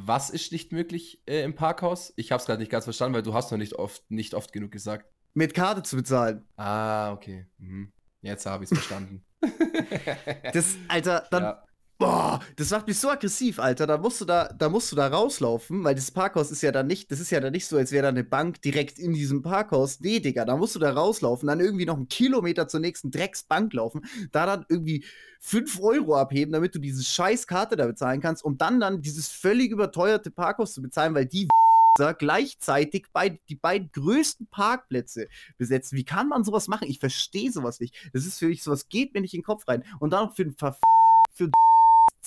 [0.06, 2.14] was ist nicht möglich äh, im Parkhaus?
[2.16, 4.54] Ich habe es gerade nicht ganz verstanden, weil du hast noch nicht oft, nicht oft
[4.54, 5.10] genug gesagt.
[5.34, 6.46] Mit Karte zu bezahlen.
[6.58, 7.46] Ah, okay.
[7.58, 7.92] Mhm.
[8.22, 9.24] Jetzt habe ich es verstanden.
[10.54, 11.44] Das, Alter, dann.
[11.44, 11.64] ja.
[12.00, 13.88] Boah, das macht mich so aggressiv, Alter.
[13.88, 16.86] Da musst du da, da musst du da rauslaufen, weil das Parkhaus ist ja dann
[16.86, 19.42] nicht, das ist ja dann nicht so, als wäre da eine Bank direkt in diesem
[19.42, 20.00] Parkhaus.
[20.00, 23.74] Nee, Digga, da musst du da rauslaufen, dann irgendwie noch einen Kilometer zur nächsten Drecksbank
[23.74, 25.06] laufen, da dann irgendwie
[25.40, 29.28] 5 Euro abheben, damit du diese scheiß Karte da bezahlen kannst, um dann dann dieses
[29.30, 31.48] völlig überteuerte Parkhaus zu bezahlen, weil die
[32.20, 35.98] gleichzeitig bei, die beiden größten Parkplätze besetzen.
[35.98, 36.88] Wie kann man sowas machen?
[36.88, 37.96] Ich verstehe sowas nicht.
[38.14, 39.84] Das ist für mich, sowas geht mir nicht in den Kopf rein.
[40.00, 40.78] Und dann noch für den Ver
[41.34, 41.50] für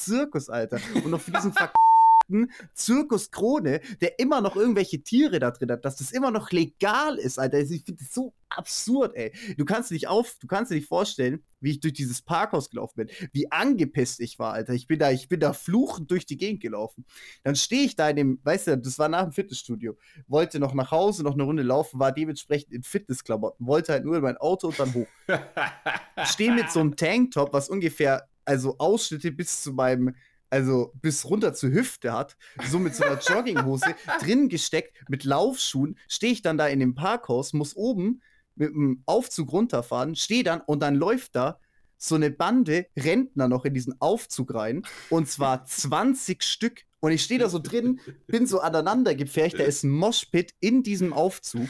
[0.05, 0.81] Zirkus, Alter.
[0.95, 5.85] Und noch für diesen verkackten Zirkus Krone, der immer noch irgendwelche Tiere da drin hat,
[5.85, 7.59] dass das immer noch legal ist, Alter.
[7.59, 9.33] Also Ich finde das so absurd, ey.
[9.57, 12.71] Du kannst dir nicht auf, du kannst dir nicht vorstellen, wie ich durch dieses Parkhaus
[12.71, 14.73] gelaufen bin, wie angepisst ich war, Alter.
[14.73, 17.05] Ich bin da, ich bin da fluchend durch die Gegend gelaufen.
[17.45, 19.97] Dann stehe ich da in dem, weißt du, das war nach dem Fitnessstudio,
[20.27, 24.17] wollte noch nach Hause, noch eine Runde laufen, war dementsprechend in Fitnessklamotten, wollte halt nur
[24.17, 25.07] in mein Auto und dann hoch
[26.25, 30.15] stehe mit so einem Tanktop, was ungefähr, also Ausschnitte bis zu meinem,
[30.49, 32.37] also bis runter zur Hüfte hat,
[32.69, 36.95] so mit so einer Jogginghose drin gesteckt, mit Laufschuhen, stehe ich dann da in dem
[36.95, 38.23] Parkhaus, muss oben
[38.57, 41.59] mit dem Aufzug runterfahren, stehe dann und dann läuft da
[41.97, 46.83] so eine Bande Rentner noch in diesen Aufzug rein und zwar 20 Stück.
[47.01, 50.83] Und ich stehe da so drin, bin so aneinander gepfercht, da ist ein Moshpit in
[50.83, 51.69] diesem Aufzug.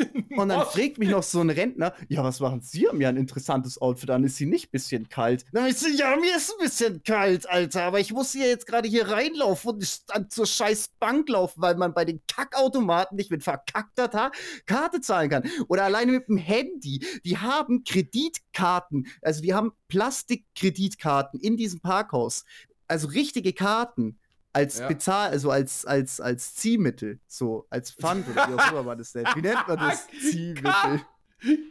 [0.36, 2.88] Und dann fragt mich noch so ein Rentner, ja, was machen Sie?
[2.88, 5.44] Haben ja ein interessantes Outfit an, ist Sie nicht ein bisschen kalt?
[5.52, 8.66] Dann ich so, ja, mir ist ein bisschen kalt, Alter, aber ich muss hier jetzt
[8.66, 13.30] gerade hier reinlaufen und dann zur scheiß Bank laufen, weil man bei den Kackautomaten nicht
[13.30, 14.30] mit verkackter Ta
[14.66, 15.50] Karte zahlen kann.
[15.68, 17.04] Oder alleine mit dem Handy.
[17.24, 22.44] Die haben Kreditkarten, also die haben Plastikkreditkarten in diesem Parkhaus.
[22.86, 24.19] Also richtige Karten
[24.52, 24.88] als Ja.
[24.88, 29.14] Bezahl, also als, als, als Ziehmittel, so als Pfand oder wie auch immer man das
[29.14, 29.34] nennt.
[29.36, 30.06] Wie nennt man das?
[30.30, 31.00] Ziehmittel.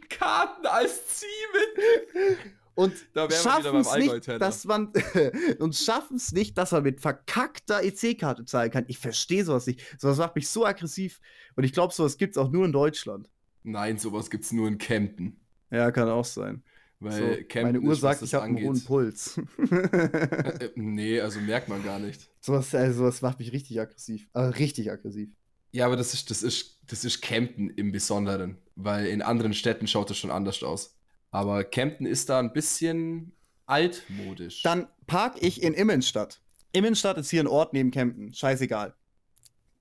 [0.08, 2.38] Karten als Ziehmittel.
[2.74, 4.92] Und Da schaffen es nicht, dass man
[5.58, 8.84] und schaffen es nicht, dass man mit verkackter EC-Karte zahlen kann.
[8.88, 9.84] Ich verstehe sowas nicht.
[10.00, 11.20] Sowas macht mich so aggressiv.
[11.56, 13.28] Und ich glaube, sowas gibt es auch nur in Deutschland.
[13.62, 15.38] Nein, sowas gibt es nur in Kempten.
[15.70, 16.64] Ja, kann auch sein.
[17.00, 19.40] Weil So, Kempten meine Uhr sagt, ich habe einen hohen Puls.
[19.70, 22.28] Äh, nee, also merkt man gar nicht.
[22.40, 24.28] sowas, also, macht mich richtig aggressiv.
[24.34, 25.30] Aber richtig aggressiv.
[25.72, 29.86] Ja, aber das ist, das ist, das ist Kempten im Besonderen, weil in anderen Städten
[29.86, 30.96] schaut das schon anders aus.
[31.30, 33.32] Aber Kempten ist da ein bisschen
[33.66, 34.62] altmodisch.
[34.62, 36.42] Dann park ich in Immenstadt.
[36.72, 38.34] Immenstadt ist hier ein Ort neben Kempten.
[38.34, 38.94] Scheißegal.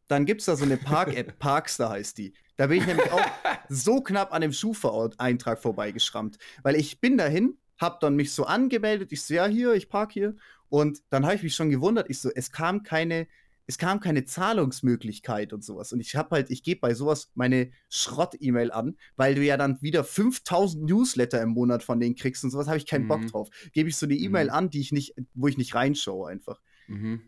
[0.07, 2.34] Dann gibt es da so eine Park-App, Parkster heißt die.
[2.55, 3.22] Da bin ich nämlich auch
[3.70, 6.38] so knapp an dem Schufa-Eintrag vorbeigeschrammt.
[6.63, 9.11] Weil ich bin dahin, hab dann mich so angemeldet.
[9.11, 10.36] Ich so, ja, hier, ich park hier.
[10.67, 12.09] Und dann habe ich mich schon gewundert.
[12.09, 13.28] Ich so, es kam keine,
[13.67, 15.93] es kam keine Zahlungsmöglichkeit und sowas.
[15.93, 19.82] Und ich habe halt, ich gebe bei sowas meine Schrott-E-Mail an, weil du ja dann
[19.82, 23.28] wieder 5000 Newsletter im Monat von denen kriegst und sowas, habe ich keinen Bock Mhm.
[23.28, 23.49] drauf.
[23.72, 24.51] Gebe ich so eine E-Mail Mhm.
[24.53, 26.59] an, die ich nicht, wo ich nicht reinschaue einfach.
[26.88, 27.22] mhm.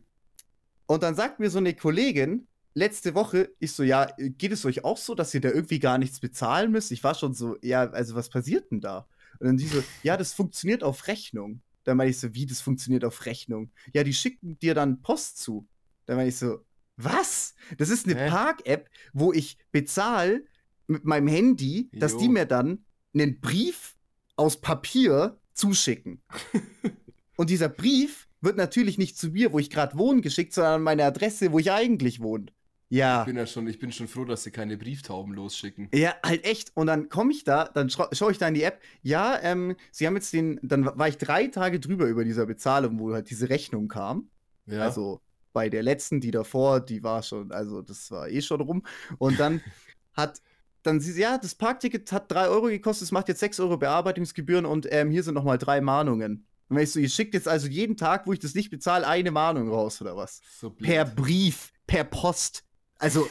[0.87, 4.83] Und dann sagt mir so eine Kollegin letzte Woche, ich so, ja, geht es euch
[4.83, 6.91] auch so, dass ihr da irgendwie gar nichts bezahlen müsst?
[6.91, 9.07] Ich war schon so, ja, also was passiert denn da?
[9.39, 11.61] Und dann die so, ja, das funktioniert auf Rechnung.
[11.83, 13.71] Dann meine ich so, wie das funktioniert auf Rechnung?
[13.93, 15.67] Ja, die schicken dir dann Post zu.
[16.05, 16.63] Dann meine ich so,
[16.97, 17.55] was?
[17.77, 18.29] Das ist eine?
[18.29, 20.45] Park-App, wo ich bezahle
[20.87, 22.31] mit meinem Handy, dass die Jo.
[22.31, 23.97] mir dann einen Brief
[24.35, 26.21] aus Papier zuschicken.
[27.35, 30.83] Und dieser Brief wird natürlich nicht zu mir, wo ich gerade wohne, geschickt, sondern an
[30.83, 32.47] meine Adresse, wo ich eigentlich wohne.
[32.91, 33.21] Ja.
[33.21, 35.87] Ich bin ja schon, ich bin schon froh, dass sie keine Brieftauben losschicken.
[35.93, 36.71] Ja, halt echt.
[36.75, 38.81] Und dann komme ich da, dann schau- schaue ich da in die App.
[39.01, 42.99] Ja, ähm, sie haben jetzt den, dann war ich drei Tage drüber über dieser Bezahlung,
[42.99, 44.29] wo halt diese Rechnung kam.
[44.65, 44.81] Ja.
[44.81, 45.21] Also
[45.53, 48.83] bei der letzten, die davor, die war schon, also das war eh schon rum.
[49.17, 49.61] Und dann
[50.13, 50.41] hat,
[50.83, 54.65] dann sie, ja, das Parkticket hat drei Euro gekostet, es macht jetzt sechs Euro Bearbeitungsgebühren
[54.65, 56.45] und ähm, hier sind nochmal drei Mahnungen.
[56.67, 59.07] Und wenn ich so, ihr schickt jetzt also jeden Tag, wo ich das nicht bezahle,
[59.07, 60.41] eine Mahnung raus oder was?
[60.59, 60.71] so.
[60.71, 62.63] Per Brief, per Post.
[63.01, 63.27] Also,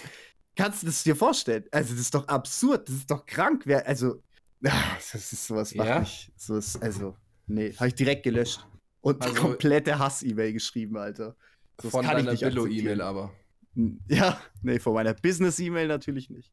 [0.56, 1.64] kannst du das dir vorstellen?
[1.70, 3.62] Also, das ist doch absurd, das ist doch krank.
[3.66, 4.22] Wer, also,
[4.66, 6.00] ah, das ist sowas, macht Ja?
[6.00, 7.16] mich, sowas, also,
[7.46, 8.66] nee, habe ich direkt gelöscht.
[9.00, 11.34] Und Also- komplette Hass-E-Mail geschrieben, Alter.
[11.78, 13.32] Das Von kann ich deiner nicht Billo-E-Mail aber.
[14.08, 16.52] Ja, nee, von meiner Business-E-Mail natürlich nicht.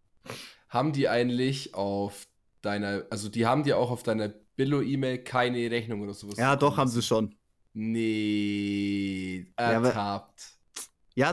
[0.70, 2.26] Haben die eigentlich auf
[2.62, 6.38] deiner, also die haben dir auch auf deiner Billo-E-Mail keine Rechnung oder sowas?
[6.38, 7.36] Ja, doch, haben sie schon.
[7.74, 10.40] Nee, ertappt.
[10.42, 10.57] Ja,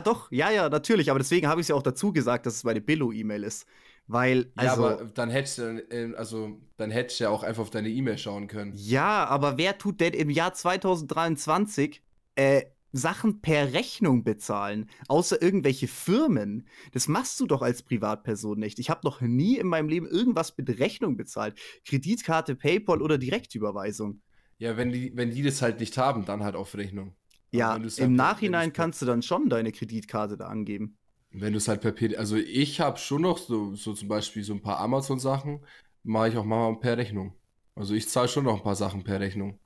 [0.01, 1.11] doch, ja, ja, natürlich.
[1.11, 3.67] Aber deswegen habe ich es ja auch dazu gesagt, dass es meine Billo-E-Mail ist.
[4.07, 4.87] Weil, Ja, also.
[4.87, 8.17] aber dann hättest du, ähm, also, dann hättest du ja auch einfach auf deine E-Mail
[8.17, 8.73] schauen können.
[8.75, 12.03] Ja, aber wer tut denn im Jahr 2023
[12.35, 16.67] äh, Sachen per Rechnung bezahlen, außer irgendwelche Firmen?
[16.91, 18.79] Das machst du doch als Privatperson nicht.
[18.79, 21.59] Ich habe noch nie in meinem Leben irgendwas mit Rechnung bezahlt.
[21.85, 24.21] Kreditkarte, PayPal oder Direktüberweisung.
[24.57, 27.15] Ja, wenn die, wenn die das halt nicht haben, dann halt auf Rechnung.
[27.57, 30.97] Ja, im halt- Nachhinein kannst du dann schon deine Kreditkarte da angeben.
[31.31, 34.43] Wenn du es halt per PD, also ich habe schon noch so, so zum Beispiel
[34.43, 35.59] so ein paar Amazon-Sachen,
[36.03, 37.33] mache ich auch mal per Rechnung.
[37.75, 39.59] Also ich zahle schon noch ein paar Sachen per Rechnung.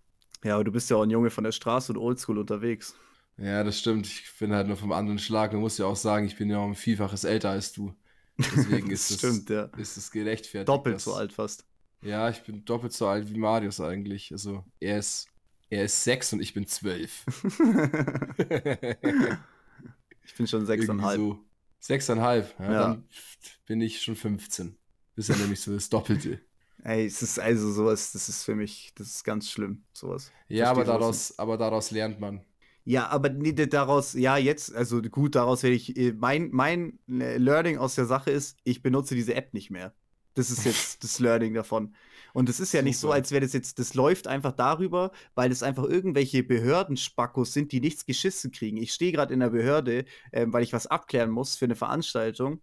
[0.43, 2.95] Ja, aber du bist ja auch ein Junge von der Straße und oldschool unterwegs.
[3.37, 4.07] Ja, das stimmt.
[4.07, 5.51] Ich bin halt nur vom anderen Schlag.
[5.53, 7.93] Man muss ja auch sagen, ich bin ja auch ein Vielfaches älter als du.
[8.37, 9.63] Deswegen ist das es, stimmt, ja.
[9.77, 10.67] ist es gerechtfertigt.
[10.69, 11.65] Doppelt dass- so alt fast.
[12.01, 14.31] Ja, ich bin doppelt so alt wie Marius eigentlich.
[14.31, 15.28] Also er ist,
[15.69, 17.25] er ist sechs und ich bin zwölf.
[20.25, 21.17] ich bin schon sechseinhalb.
[21.17, 21.39] So.
[21.79, 22.53] Sechseinhalb.
[22.59, 22.87] Ja, Ja.
[22.87, 23.03] Dann
[23.65, 24.75] bin ich schon 15.
[25.15, 26.39] Das ist ja nämlich so das Doppelte.
[26.83, 30.31] Ey, es ist also sowas, das ist für mich, das ist ganz schlimm, sowas.
[30.47, 32.45] Ja, aber daraus, aber daraus lernt man.
[32.85, 37.37] Ja, aber nee, daraus, ja, jetzt, also gut, daraus werde ich, äh, mein, mein äh,
[37.37, 39.93] Learning aus der Sache ist, ich benutze diese App nicht mehr.
[40.35, 41.93] Das ist jetzt das Learning davon.
[42.33, 43.15] Und es ist ja nicht so, Super.
[43.15, 47.79] als wäre das jetzt, das läuft einfach darüber, weil es einfach irgendwelche Behördenspackos sind, die
[47.81, 48.77] nichts geschissen kriegen.
[48.77, 52.61] Ich stehe gerade in der Behörde, ähm, weil ich was abklären muss für eine Veranstaltung.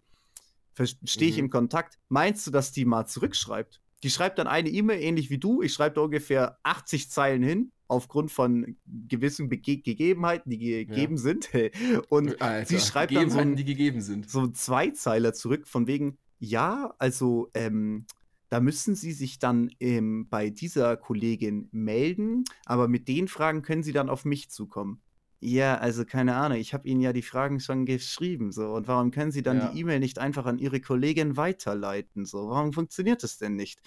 [1.05, 1.45] Stehe ich Mhm.
[1.45, 1.99] im Kontakt.
[2.09, 3.81] Meinst du, dass die mal zurückschreibt?
[4.03, 5.62] Die schreibt dann eine E-Mail, ähnlich wie du.
[5.62, 8.77] Ich schreibe da ungefähr 80 Zeilen hin, aufgrund von
[9.09, 11.49] gewissen Bege Gegebenheiten, die gegeben sind.
[12.11, 14.29] Und Alter, sie schreibt dann so ein- die gegeben sind.
[14.31, 18.05] so ein Zweizeiler zurück, von wegen, ja, also ähm,
[18.49, 23.82] da müssen Sie sich dann ähm, bei dieser Kollegin melden, aber mit den Fragen können
[23.82, 25.03] Sie dann auf mich zukommen.
[25.40, 29.11] Ja, also keine Ahnung, ich habe Ihnen ja die Fragen schon geschrieben, so, und warum
[29.11, 29.70] können Sie dann Ja.
[29.70, 33.80] die E-Mail nicht einfach an Ihre Kollegin weiterleiten, so, warum funktioniert das denn nicht?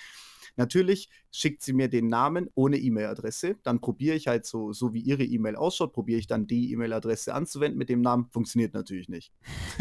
[0.59, 3.55] Natürlich schickt sie mir den Namen ohne E-Mail-Adresse.
[3.63, 7.33] Dann probiere ich halt so, so wie ihre E-Mail ausschaut, probiere ich dann die E-Mail-Adresse
[7.33, 8.27] anzuwenden mit dem Namen.
[8.29, 9.31] Funktioniert natürlich nicht.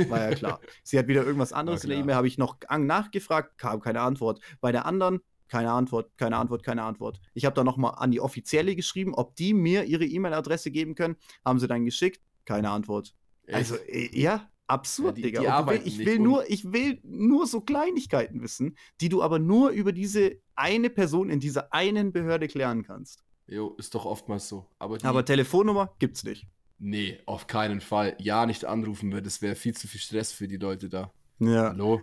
[0.08, 0.60] War ja klar.
[0.84, 1.98] Sie hat wieder irgendwas anderes in der.
[1.98, 4.40] E-Mail, habe ich noch nachgefragt, kam keine Antwort.
[4.60, 5.18] Bei der anderen,
[5.48, 7.20] keine Antwort, keine Antwort, keine Antwort.
[7.34, 11.16] Ich habe dann nochmal an die Offizielle geschrieben, ob die mir ihre E-Mail-Adresse geben können.
[11.44, 13.16] Haben sie dann geschickt, keine Antwort.
[13.50, 15.40] Also, äh, ja, absurd, die- Digga.
[15.40, 19.38] die Und will, ich, will nur, ich will nur so Kleinigkeiten wissen, die du aber
[19.38, 23.24] nur über diese eine Person in dieser einen Behörde klären kannst.
[23.46, 24.66] Jo, ist doch oftmals so.
[24.78, 26.46] Aber, die, Aber Telefonnummer gibt's nicht.
[26.78, 28.14] nee, auf keinen Fall.
[28.20, 31.10] Ja, nicht anrufen, weil das wäre viel zu viel Stress für die Leute da.
[31.38, 31.70] Ja.
[31.70, 32.02] Hallo?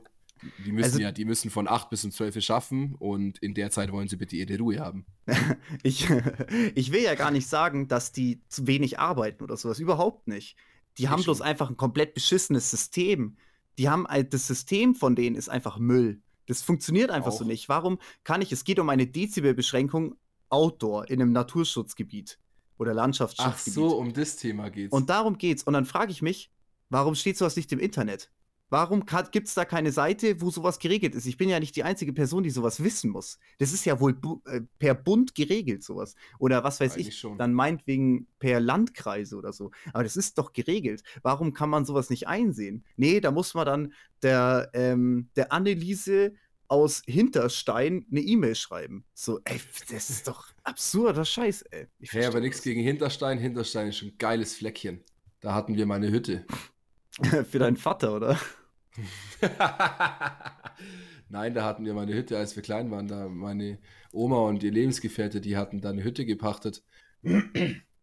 [0.66, 3.54] Die müssen Also- ja, die müssen von 8 bis um 12 Uhr schaffen und in
[3.54, 5.06] der Zeit wollen sie bitte ihre Ruhe haben.
[5.84, 6.08] Ich,
[6.76, 9.80] ich will ja gar nicht sagen, dass die zu wenig arbeiten oder sowas.
[9.80, 10.56] Überhaupt nicht.
[10.98, 13.38] Die haben bloß einfach ein komplett beschissenes System.
[13.78, 16.22] Die haben halt, das System von denen ist einfach Müll.
[16.48, 17.48] Das funktioniert einfach so Auch.
[17.48, 17.70] nicht.
[17.70, 20.16] Warum kann ich, es geht um eine Dezibelbeschränkung
[20.50, 22.40] Outdoor in einem Naturschutzgebiet
[22.78, 23.74] oder Ach Landschaftsschutzgebiet.
[23.74, 24.94] so, um das Thema geht's.
[24.94, 25.64] Und darum geht's.
[25.64, 26.52] Und dann frage ich mich,
[26.90, 28.30] warum steht sowas nicht im Internet?
[28.70, 31.28] Warum gibt es da keine Seite, wo sowas geregelt ist?
[31.28, 33.38] Ich bin ja nicht die einzige Person, die sowas wissen muss.
[33.60, 36.16] Das ist ja wohl äh, per Bund geregelt, sowas.
[36.40, 37.38] Oder was weiß Eigentlich ich, schon.
[37.38, 39.72] dann meinetwegen per Landkreise oder so.
[39.94, 41.04] Aber das ist doch geregelt.
[41.22, 42.84] Warum kann man sowas nicht einsehen?
[42.98, 43.94] Nee, da muss man dann
[44.24, 46.34] der, ähm, der Anneliese
[46.68, 49.06] aus Hinterstein eine E-Mail schreiben.
[49.14, 49.62] So, ey,
[49.92, 51.88] das ist doch absurder Scheiß, ey.
[52.00, 53.38] Ich Hey, aber nichts gegen Hinterstein.
[53.38, 55.04] Hinterstein ist schon ein geiles Fleckchen.
[55.40, 56.46] Da hatten wir meine Hütte.
[57.50, 58.40] Für deinen Vater, oder?
[61.30, 63.08] Nein, da hatten wir meine Hütte, als wir klein waren.
[63.08, 63.80] Da meine
[64.12, 66.84] Oma und ihr Lebensgefährte, die hatten da eine Hütte gepachtet.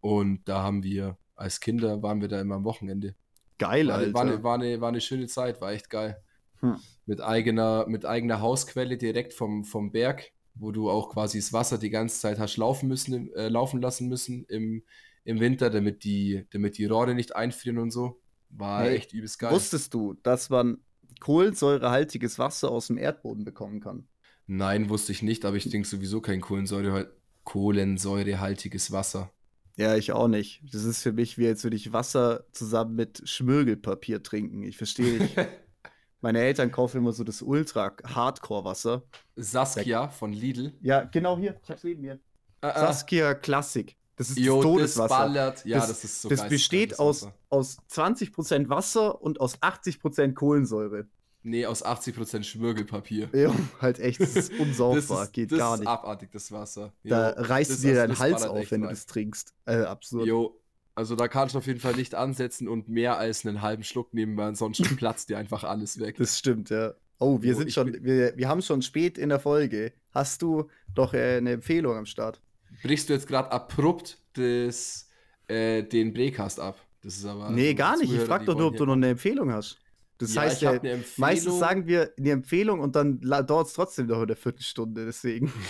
[0.01, 3.15] Und da haben wir, als Kinder waren wir da immer am Wochenende.
[3.59, 4.15] Geil, War, Alter.
[4.15, 6.21] war, eine, war, eine, war eine schöne Zeit, war echt geil.
[6.61, 6.77] Hm.
[7.07, 11.79] Mit eigener, mit eigener Hausquelle direkt vom, vom Berg, wo du auch quasi das Wasser
[11.79, 14.83] die ganze Zeit hast laufen müssen, äh, laufen lassen müssen im,
[15.25, 18.21] im Winter, damit die, damit die Rohre nicht einfrieren und so.
[18.53, 19.53] War Hey, echt übelst geil.
[19.53, 20.79] Wusstest du, dass man
[21.21, 24.09] kohlensäurehaltiges Wasser aus dem Erdboden bekommen kann?
[24.47, 27.13] Nein, wusste ich nicht, aber ich trinke sowieso kein Kohlensäure,
[27.45, 29.33] kohlensäurehaltiges Wasser.
[29.77, 30.63] Ja, ich auch nicht.
[30.71, 34.63] Das ist für mich wie, als würde ich Wasser zusammen mit Schmirgelpapier trinken.
[34.63, 35.37] Ich verstehe nicht.
[36.21, 39.03] Meine Eltern kaufen immer so das Ultra-Hardcore-Wasser.
[39.35, 40.73] Saskia von Lidl.
[40.81, 41.59] Ja, genau hier.
[41.65, 42.21] Ich hab's neben mir.
[42.61, 43.97] Ah, ah, Saskia Classic.
[44.17, 45.09] Das ist Jo, das das Todeswasser.
[45.09, 45.65] ballert.
[45.65, 51.07] Ja, das, das, ist so das besteht aus, aus 20% Wasser und aus 80% Kohlensäure.
[51.45, 53.29] Nee, aus 80% Schmirgelpapier.
[53.33, 55.89] Ja, halt echt, das ist Das unsaufbar, ist, geht das gar ist nicht.
[55.89, 56.93] abartig, das Wasser.
[57.03, 59.55] Da Jo, reißt das- du dir deinen das Hals auf, wenn du das trinkst.
[59.65, 60.27] Äh, absurd.
[60.27, 60.61] Jo,
[60.95, 64.13] also da kannst du auf jeden Fall nicht ansetzen und mehr als einen halben Schluck
[64.15, 66.17] nehmen, weil ansonsten platzt dir einfach alles weg.
[66.19, 66.93] Das stimmt, ja.
[67.19, 69.93] Oh, wir Jo, sind schon, wir, wir haben schon spät in der Folge.
[70.13, 72.41] Hast du doch äh, eine Empfehlung am Start?
[72.83, 75.09] Brichst du jetzt gerade abrupt das,
[75.49, 76.79] äh, den Brekast ab?
[77.03, 77.51] Das ist aber.
[77.51, 78.05] nee, gar nicht.
[78.05, 79.79] Ich Zuhörer, frag die doch nur, ob du noch eine Empfehlung hast.
[80.19, 81.05] Das Ja, heißt ich ja, eine Empfehlung.
[81.17, 85.53] meistens sagen wir eine Empfehlung und dann dauert es trotzdem noch eine Viertelstunde, deswegen.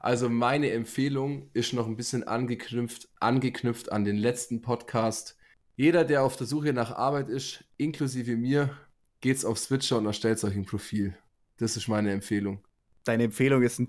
[0.00, 5.36] Also meine Empfehlung ist noch ein bisschen angeknüpft, angeknüpft an den letzten Podcast.
[5.76, 8.76] Jeder, der auf der Suche nach Arbeit ist, inklusive mir,
[9.20, 11.16] geht's auf Switcher und erstellt euch ein Profil.
[11.58, 12.64] Das ist meine Empfehlung.
[13.04, 13.86] Deine Empfehlung ist eine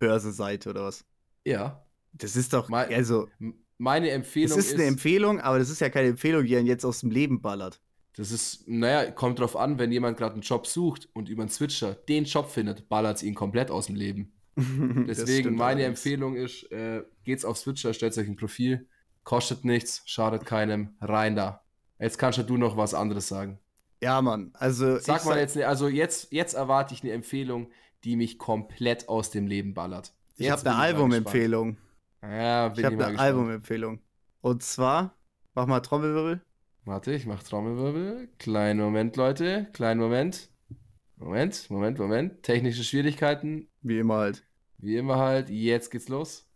[0.00, 1.04] Jobbörse-Seite oder was?
[1.44, 1.84] Ja.
[2.12, 3.28] Das ist doch, Mein- also,
[3.78, 7.00] Meine Empfehlung ist eine Empfehlung, aber das ist ja keine Empfehlung, die einen jetzt aus
[7.00, 7.80] dem Leben ballert.
[8.16, 11.50] Das ist, naja, kommt drauf an, wenn jemand gerade einen Job sucht und über einen
[11.50, 14.32] Switcher den Job findet, ballert es ihn komplett aus dem Leben.
[15.06, 16.00] Das Deswegen meine allerdings.
[16.00, 18.88] Empfehlung ist, äh, geht's auf Switcher, stellt euch ein Profil,
[19.22, 21.62] kostet nichts, schadet keinem, rein da.
[22.00, 23.60] Jetzt kannst ja du noch was anderes sagen.
[24.02, 24.50] Ja, Mann.
[24.54, 27.70] Also, Sag mal sag- jetzt, also jetzt, jetzt erwarte ich eine Empfehlung,
[28.04, 30.12] die mich komplett aus dem Leben ballert.
[30.36, 31.76] Ich habe eine Albumempfehlung.
[32.22, 33.18] Ja, bin Ich habe eine.
[33.18, 34.00] Albumempfehlung.
[34.40, 35.16] Und zwar,
[35.54, 36.40] mach mal Trommelwirbel.
[36.84, 38.28] Warte, ich mach Trommelwirbel.
[38.38, 39.68] Kleinen Moment, Leute.
[39.72, 40.48] Kleinen Moment.
[41.16, 42.42] Moment, Moment, Moment.
[42.42, 43.68] Technische Schwierigkeiten.
[43.82, 44.44] Wie immer halt.
[44.78, 45.50] Wie immer halt.
[45.50, 46.47] Jetzt geht's los.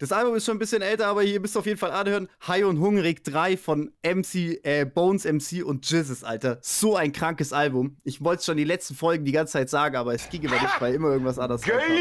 [0.00, 2.26] Das Album ist schon ein bisschen älter, aber hier müsst ihr auf jeden Fall anhören.
[2.46, 6.58] High und Hungrig 3 von MC, äh, Bones MC und Jizzes, Alter.
[6.62, 7.98] So ein krankes Album.
[8.02, 10.80] Ich wollte schon die letzten Folgen die ganze Zeit sagen, aber es ging immer nicht,
[10.80, 11.92] weil immer irgendwas anderes rauskam.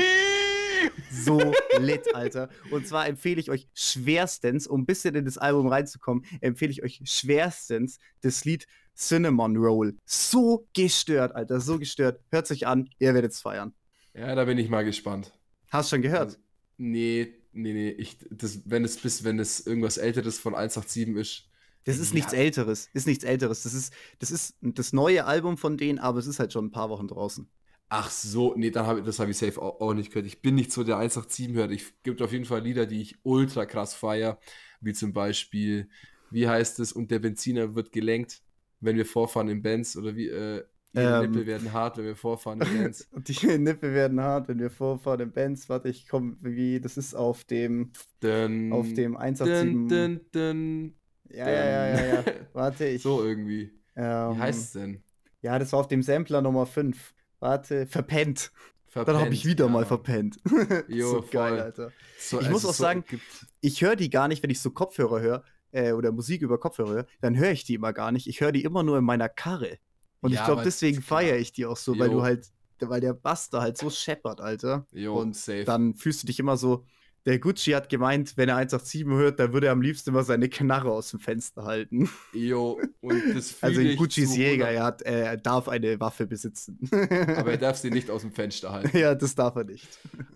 [1.11, 2.47] So lit, Alter.
[2.71, 6.81] Und zwar empfehle ich euch schwerstens, um ein bisschen in das Album reinzukommen, empfehle ich
[6.81, 9.97] euch schwerstens das Lied Cinnamon Roll.
[10.05, 12.21] So gestört, Alter, so gestört.
[12.31, 13.73] Hört sich an, ihr werdet es feiern.
[14.13, 15.33] Ja, da bin ich mal gespannt.
[15.69, 16.27] Hast schon gehört?
[16.27, 16.37] Also,
[16.77, 17.89] nee, nee, nee.
[17.91, 21.45] Ich, das, wenn es bis, wenn es irgendwas Älteres von 187 ist.
[21.85, 22.15] Das ist Ja.
[22.15, 22.89] nichts Älteres.
[22.93, 23.63] Ist nichts Älteres.
[23.63, 26.71] Das ist, das ist das neue Album von denen, aber es ist halt schon ein
[26.71, 27.49] paar Wochen draußen.
[27.91, 30.27] Ach so, nee, dann hab, ich- das habe ich safe auch, auch nicht gehört.
[30.27, 31.71] Ich bin nicht so der 187 hört.
[31.71, 34.39] Ich gibt auf jeden Fall Lieder, die ich ultra krass feier,
[34.81, 35.89] wie zum Beispiel,
[36.29, 38.43] wie heißt es, und der Benziner wird gelenkt,
[38.79, 40.63] wenn wir vorfahren im Benz oder wie, äh,
[40.93, 41.31] ihre Ähm.
[41.31, 43.07] Nippel werden hart, wenn wir vorfahren im Benz.
[43.11, 45.69] Und die Nippel werden hart, wenn wir vorfahren im Benz.
[45.69, 49.87] Warte, ich komme, wie, das ist auf dem, Dun, auf dem dun, 187.
[49.87, 50.95] dun, dun,
[51.29, 52.23] Ja, ja, ja, ja, ja.
[52.53, 53.01] Warte, ich.
[53.03, 53.71] So irgendwie.
[53.95, 55.03] ähm, Wie heißt es denn?
[55.41, 57.13] Ja, das war auf dem Sampler Nummer 5.
[57.39, 58.51] Warte, verpennt.
[58.93, 59.71] Dann habe Verpennt, ich wieder ja.
[59.71, 60.37] mal verpennt.
[60.87, 61.59] Jo, so geil, voll.
[61.59, 61.91] Alter.
[62.17, 63.21] So, Ich muss auch so sagen, gibt-
[63.61, 66.89] Ich höre die gar nicht, wenn ich so Kopfhörer höre äh, oder Musik über Kopfhörer
[66.89, 68.25] höre, dann höre ich die immer gar nicht.
[68.27, 69.77] Ich höre die immer nur in meiner Karre.
[70.21, 72.17] Und Ja, ich glaube, deswegen feiere ich die auch so, weil Jo.
[72.17, 72.47] du halt,
[72.81, 74.85] weil der Bass da halt so scheppert, Alter.
[74.91, 75.63] Jo, und safe.
[75.63, 76.85] dann fühlst du dich immer so.
[77.29, 80.49] Der Gucci hat gemeint, wenn er 187 hört, dann würde er am liebsten immer seine
[80.49, 82.09] Knarre aus dem Fenster halten.
[82.33, 86.25] Jo, und das Also ich Guccis Jäger, 100 er, hat, äh, er darf eine Waffe
[86.25, 86.79] besitzen.
[86.91, 88.97] Aber er darf sie nicht aus dem Fenster halten.
[88.97, 89.87] ja, das darf er nicht.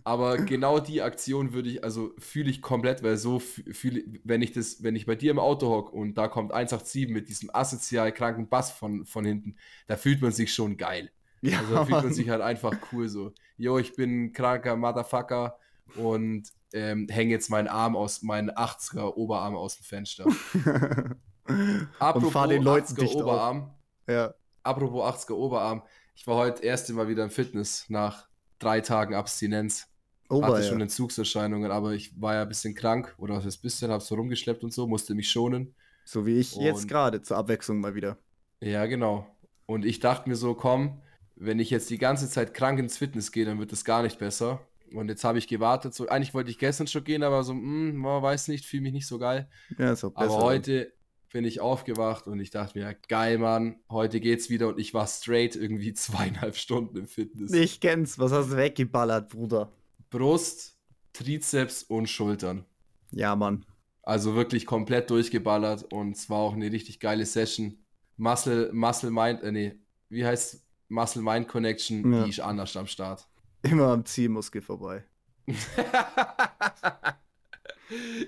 [0.04, 4.52] Aber genau die Aktion würde ich, also fühle ich komplett, weil so fühle wenn ich
[4.52, 8.12] das, wenn ich bei dir im Auto hocke und da kommt 187 mit diesem asozial
[8.12, 9.56] kranken Bass von, von hinten,
[9.88, 11.10] da fühlt man sich schon geil.
[11.42, 13.34] Ja, Also da fühlt man sich halt einfach cool so.
[13.58, 15.58] Jo, ich bin ein kranker Motherfucker
[15.96, 20.26] und ähm, hänge jetzt meinen Arm aus, meinen 80er Oberarm aus dem Fenster.
[21.46, 23.22] und fahr den Leuten 80er dicht auf.
[23.22, 23.74] Oberarm.
[24.08, 24.34] Ja.
[24.64, 25.84] Apropos 80er Oberarm.
[26.16, 28.28] Ich war heute erste Mal wieder im Fitness nach
[28.60, 29.88] drei Tagen Abstinenz.
[30.30, 30.70] Ober, hatte ja.
[30.70, 34.16] schon Entzugserscheinungen, aber ich war ja ein bisschen krank oder was heißt bisschen, hab's so
[34.16, 35.76] rumgeschleppt und so, musste mich schonen.
[36.06, 38.18] So wie ich jetzt Und- gerade, zur Abwechslung mal wieder.
[38.60, 39.28] Ja, genau.
[39.66, 41.02] Und ich dachte mir so, komm,
[41.36, 44.20] wenn ich jetzt die ganze Zeit krank ins Fitness gehe, dann wird es gar nicht
[44.20, 44.62] besser.
[44.92, 45.94] Und jetzt habe ich gewartet.
[45.94, 48.94] So, eigentlich wollte ich gestern schon gehen, aber so, hm, man weiß nicht, fühle mich
[48.94, 49.50] nicht so geil.
[49.78, 50.32] Ja, ist auch besser.
[50.34, 50.94] Aber heute
[51.32, 55.08] bin ich aufgewacht und ich dachte mir, geil, Mann, heute geht's wieder und ich war
[55.08, 57.52] straight irgendwie zweieinhalb Stunden im Fitness.
[57.54, 58.20] Ich kenn's.
[58.20, 59.72] Was hast du weggeballert, Bruder?
[60.12, 60.78] Brust,
[61.14, 62.66] Trizeps und Schultern.
[63.12, 63.66] Ja, Mann.
[64.04, 67.78] Also wirklich komplett durchgeballert und es war auch eine richtig geile Session.
[68.18, 69.80] Muscle, Muscle Mind, äh, nee,
[70.10, 72.24] wie heißt Muscle Mind Connection, Ja.
[72.26, 73.28] die ist anders am Start.
[73.64, 75.04] Immer am Zielmuskel vorbei.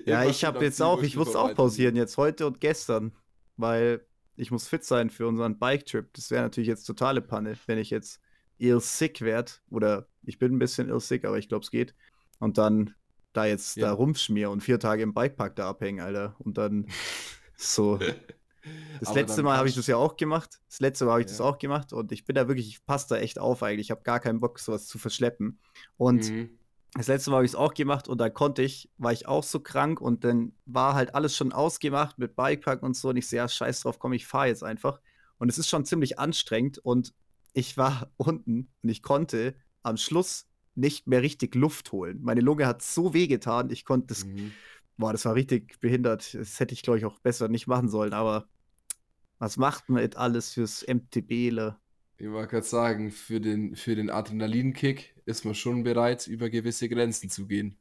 [0.04, 3.12] Ja, ich habe jetzt auch, ich muss auch pausieren, jetzt heute und gestern,
[3.56, 4.06] weil
[4.36, 6.12] ich muss fit sein für unseren Bike-Trip.
[6.12, 8.20] Das wäre natürlich jetzt totale Panne, wenn ich jetzt
[8.58, 9.52] ill sick werde.
[9.70, 11.94] Oder ich bin ein bisschen ill sick, aber ich glaube, es geht.
[12.38, 12.94] Und dann
[13.32, 13.88] da jetzt Ja.
[13.88, 16.36] da rumschmier und vier Tage im Bikepark da abhängen, Alter.
[16.38, 16.86] Und dann
[17.56, 17.98] so.
[19.00, 20.60] Das Aber letzte Mal habe ich das ja auch gemacht.
[20.68, 21.46] Das letzte Mal habe ich das Ja.
[21.46, 23.86] auch gemacht und ich bin da wirklich, ich passe da echt auf eigentlich.
[23.88, 25.60] Ich habe gar keinen Bock, sowas zu verschleppen.
[25.96, 26.58] Und Mhm.
[26.94, 29.42] das letzte Mal habe ich es auch gemacht und dann konnte ich, war ich auch
[29.44, 33.28] so krank und dann war halt alles schon ausgemacht mit Bikepark und so und ich
[33.28, 35.00] sehe, ja, scheiß drauf, komm, ich fahre jetzt einfach.
[35.38, 37.12] Und es ist schon ziemlich anstrengend und
[37.52, 42.20] ich war unten und ich konnte am Schluss nicht mehr richtig Luft holen.
[42.22, 44.56] Meine Lunge hat so wehgetan, ich konnte das, Mhm.
[44.96, 46.34] boah, das war richtig behindert.
[46.34, 48.48] Das hätte ich, glaube ich, auch besser nicht machen sollen, aber
[49.38, 51.78] was macht man jetzt alles fürs MTBler?
[52.18, 56.88] Ich wollte gerade sagen, für den, für den Adrenalinkick ist man schon bereit, über gewisse
[56.88, 57.76] Grenzen zu gehen.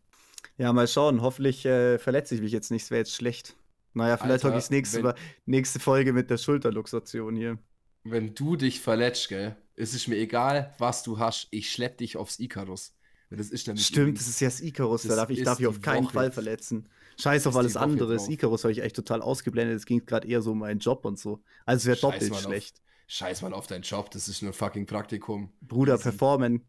[0.58, 1.22] Ja, mal schauen.
[1.22, 2.84] Hoffentlich äh, verletze ich mich jetzt nicht.
[2.86, 3.56] Das wäre jetzt schlecht.
[3.94, 7.58] Naja, vielleicht hocke ich nächste, wenn- Mal- nächste Folge mit der Schulterluxation hier.
[8.04, 12.18] Wenn du dich verletzt, gell, es ist mir egal, was du hast, ich schlepp dich
[12.18, 12.94] aufs Icarus.
[13.32, 15.02] Das ist nämlich Stimmt, das ist ja das Icarus.
[15.04, 16.14] Da das darf ich darf ich auf keinen Woche.
[16.14, 16.88] Fall verletzen.
[17.18, 18.14] Scheiß auf alles andere.
[18.14, 18.28] Das.
[18.30, 19.78] Icarus habe ich echt total ausgeblendet.
[19.78, 21.42] Es ging gerade eher so um meinen Job und so.
[21.66, 22.82] Also es wäre doppelt mal auf- schlecht.
[23.08, 25.52] Scheiß mal auf deinen Job, das ist nur fucking Praktikum.
[25.62, 26.66] Bruder, performen.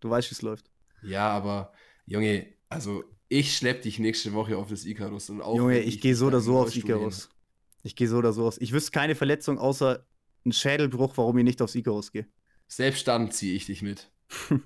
[0.00, 0.70] Du weißt, wie es läuft.
[1.02, 1.72] Ja, aber
[2.06, 6.00] Junge, also ich schlepp dich nächste Woche auf das Icarus und auch Junge, wenn ich
[6.00, 7.30] gehe so oder so aufs Icarus.
[7.82, 8.58] Ich gehe so oder so aufs.
[8.58, 10.06] Ich wüsste keine Verletzung außer
[10.46, 12.22] ein Schädelbruch, warum ich nicht aufs Icarus gehe.
[12.22, 12.32] hin-
[12.68, 14.08] Selbst dann ziehe ich dich mit.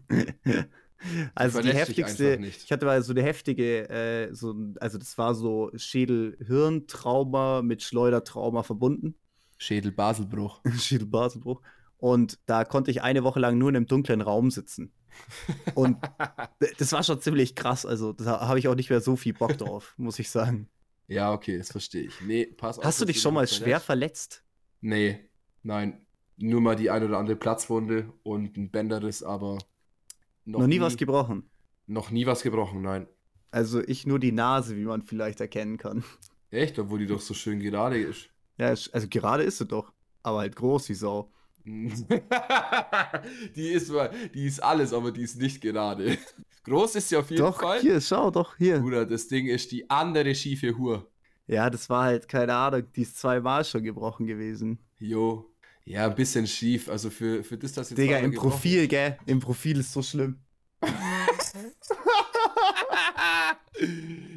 [1.34, 5.70] also die heftigste, ich hatte mal so eine heftige, äh, so, also das war so
[5.74, 9.14] Schädel-Hirntrauma mit Schleudertrauma verbunden.
[9.58, 10.60] Schädel-Baselbruch.
[10.78, 11.62] Schädel-Basenbruch.
[11.98, 14.92] Und da konnte ich eine Woche lang nur in einem dunklen Raum sitzen.
[15.74, 15.98] Und
[16.78, 17.86] das war schon ziemlich krass.
[17.86, 20.68] Also da habe ich auch nicht mehr so viel Bock drauf, muss ich sagen.
[21.08, 22.20] Ja, okay, das verstehe ich.
[22.20, 22.84] Nee, pass auf.
[22.84, 24.34] Hast du dich schon mal schwer verletzt.
[24.34, 24.44] verletzt?
[24.80, 25.30] Nee,
[25.62, 26.06] nein.
[26.38, 29.58] Nur mal die ein oder andere Platzwunde und ein Bänderriss, aber
[30.46, 31.50] Noch, nie was gebrochen.
[31.86, 33.06] Noch nie was gebrochen, nein.
[33.50, 36.04] Also ich nur die Nase, wie man vielleicht erkennen kann.
[36.50, 38.30] Echt, obwohl die doch so schön gerade ist.
[38.58, 39.92] Ja, also gerade ist sie doch.
[40.22, 41.30] Aber halt groß wie Sau.
[41.66, 42.06] die
[43.72, 46.16] ist mal, die ist alles, aber die ist nicht gerade.
[46.64, 47.80] Groß ist sie auf jeden Doch, Fall.
[47.80, 48.80] hier, schau, doch, hier.
[48.80, 51.06] Bruder, das Ding ist die andere schiefe Hure.
[51.46, 54.78] Ja, das war halt, keine Ahnung, die ist zweimal schon gebrochen gewesen.
[54.98, 55.48] Jo.
[55.86, 56.88] Ja, ein bisschen schief.
[56.88, 59.16] Also für, für das, dass jetzt Digga, im gebrochen Profil, gell?
[59.24, 60.40] Im Profil ist so schlimm.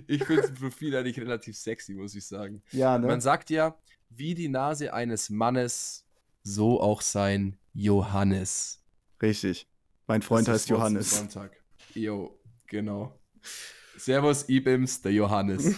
[0.07, 2.61] ich finde das Profil eigentlich relativ sexy, muss ich sagen.
[2.71, 3.07] Ja, ne?
[3.07, 3.75] Man sagt ja,
[4.09, 6.05] wie die Nase eines Mannes,
[6.43, 8.83] so auch sein Johannes.
[9.19, 9.67] Richtig.
[10.05, 11.17] Mein Freund Das heißt Johannes.
[11.17, 11.51] Sonntag.
[11.95, 13.19] Jo, genau.
[13.97, 15.75] Servus, Ibims, der Johannes.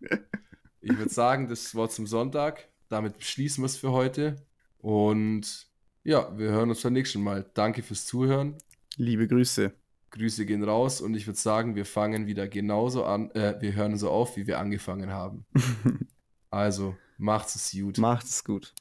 [0.80, 2.68] ich würde sagen, das Wort zum Sonntag.
[2.90, 4.36] Damit schließen wir es für heute.
[4.84, 5.66] Und
[6.02, 7.50] ja, wir hören uns beim nächsten Mal.
[7.54, 8.58] Danke fürs Zuhören.
[8.98, 9.72] Liebe Grüße.
[10.10, 13.96] Grüße gehen raus und ich würde sagen, wir fangen wieder genauso an, äh, wir hören
[13.96, 15.46] so auf, wie wir angefangen haben.
[16.50, 17.98] Also, macht's es gut.
[17.98, 18.74] Macht's gut.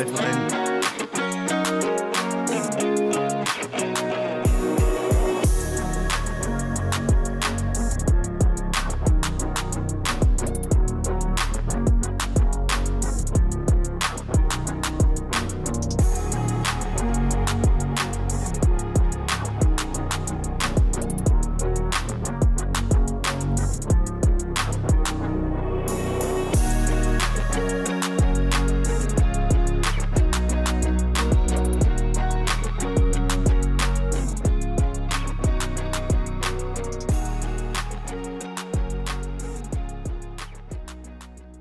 [0.00, 0.49] lifeline.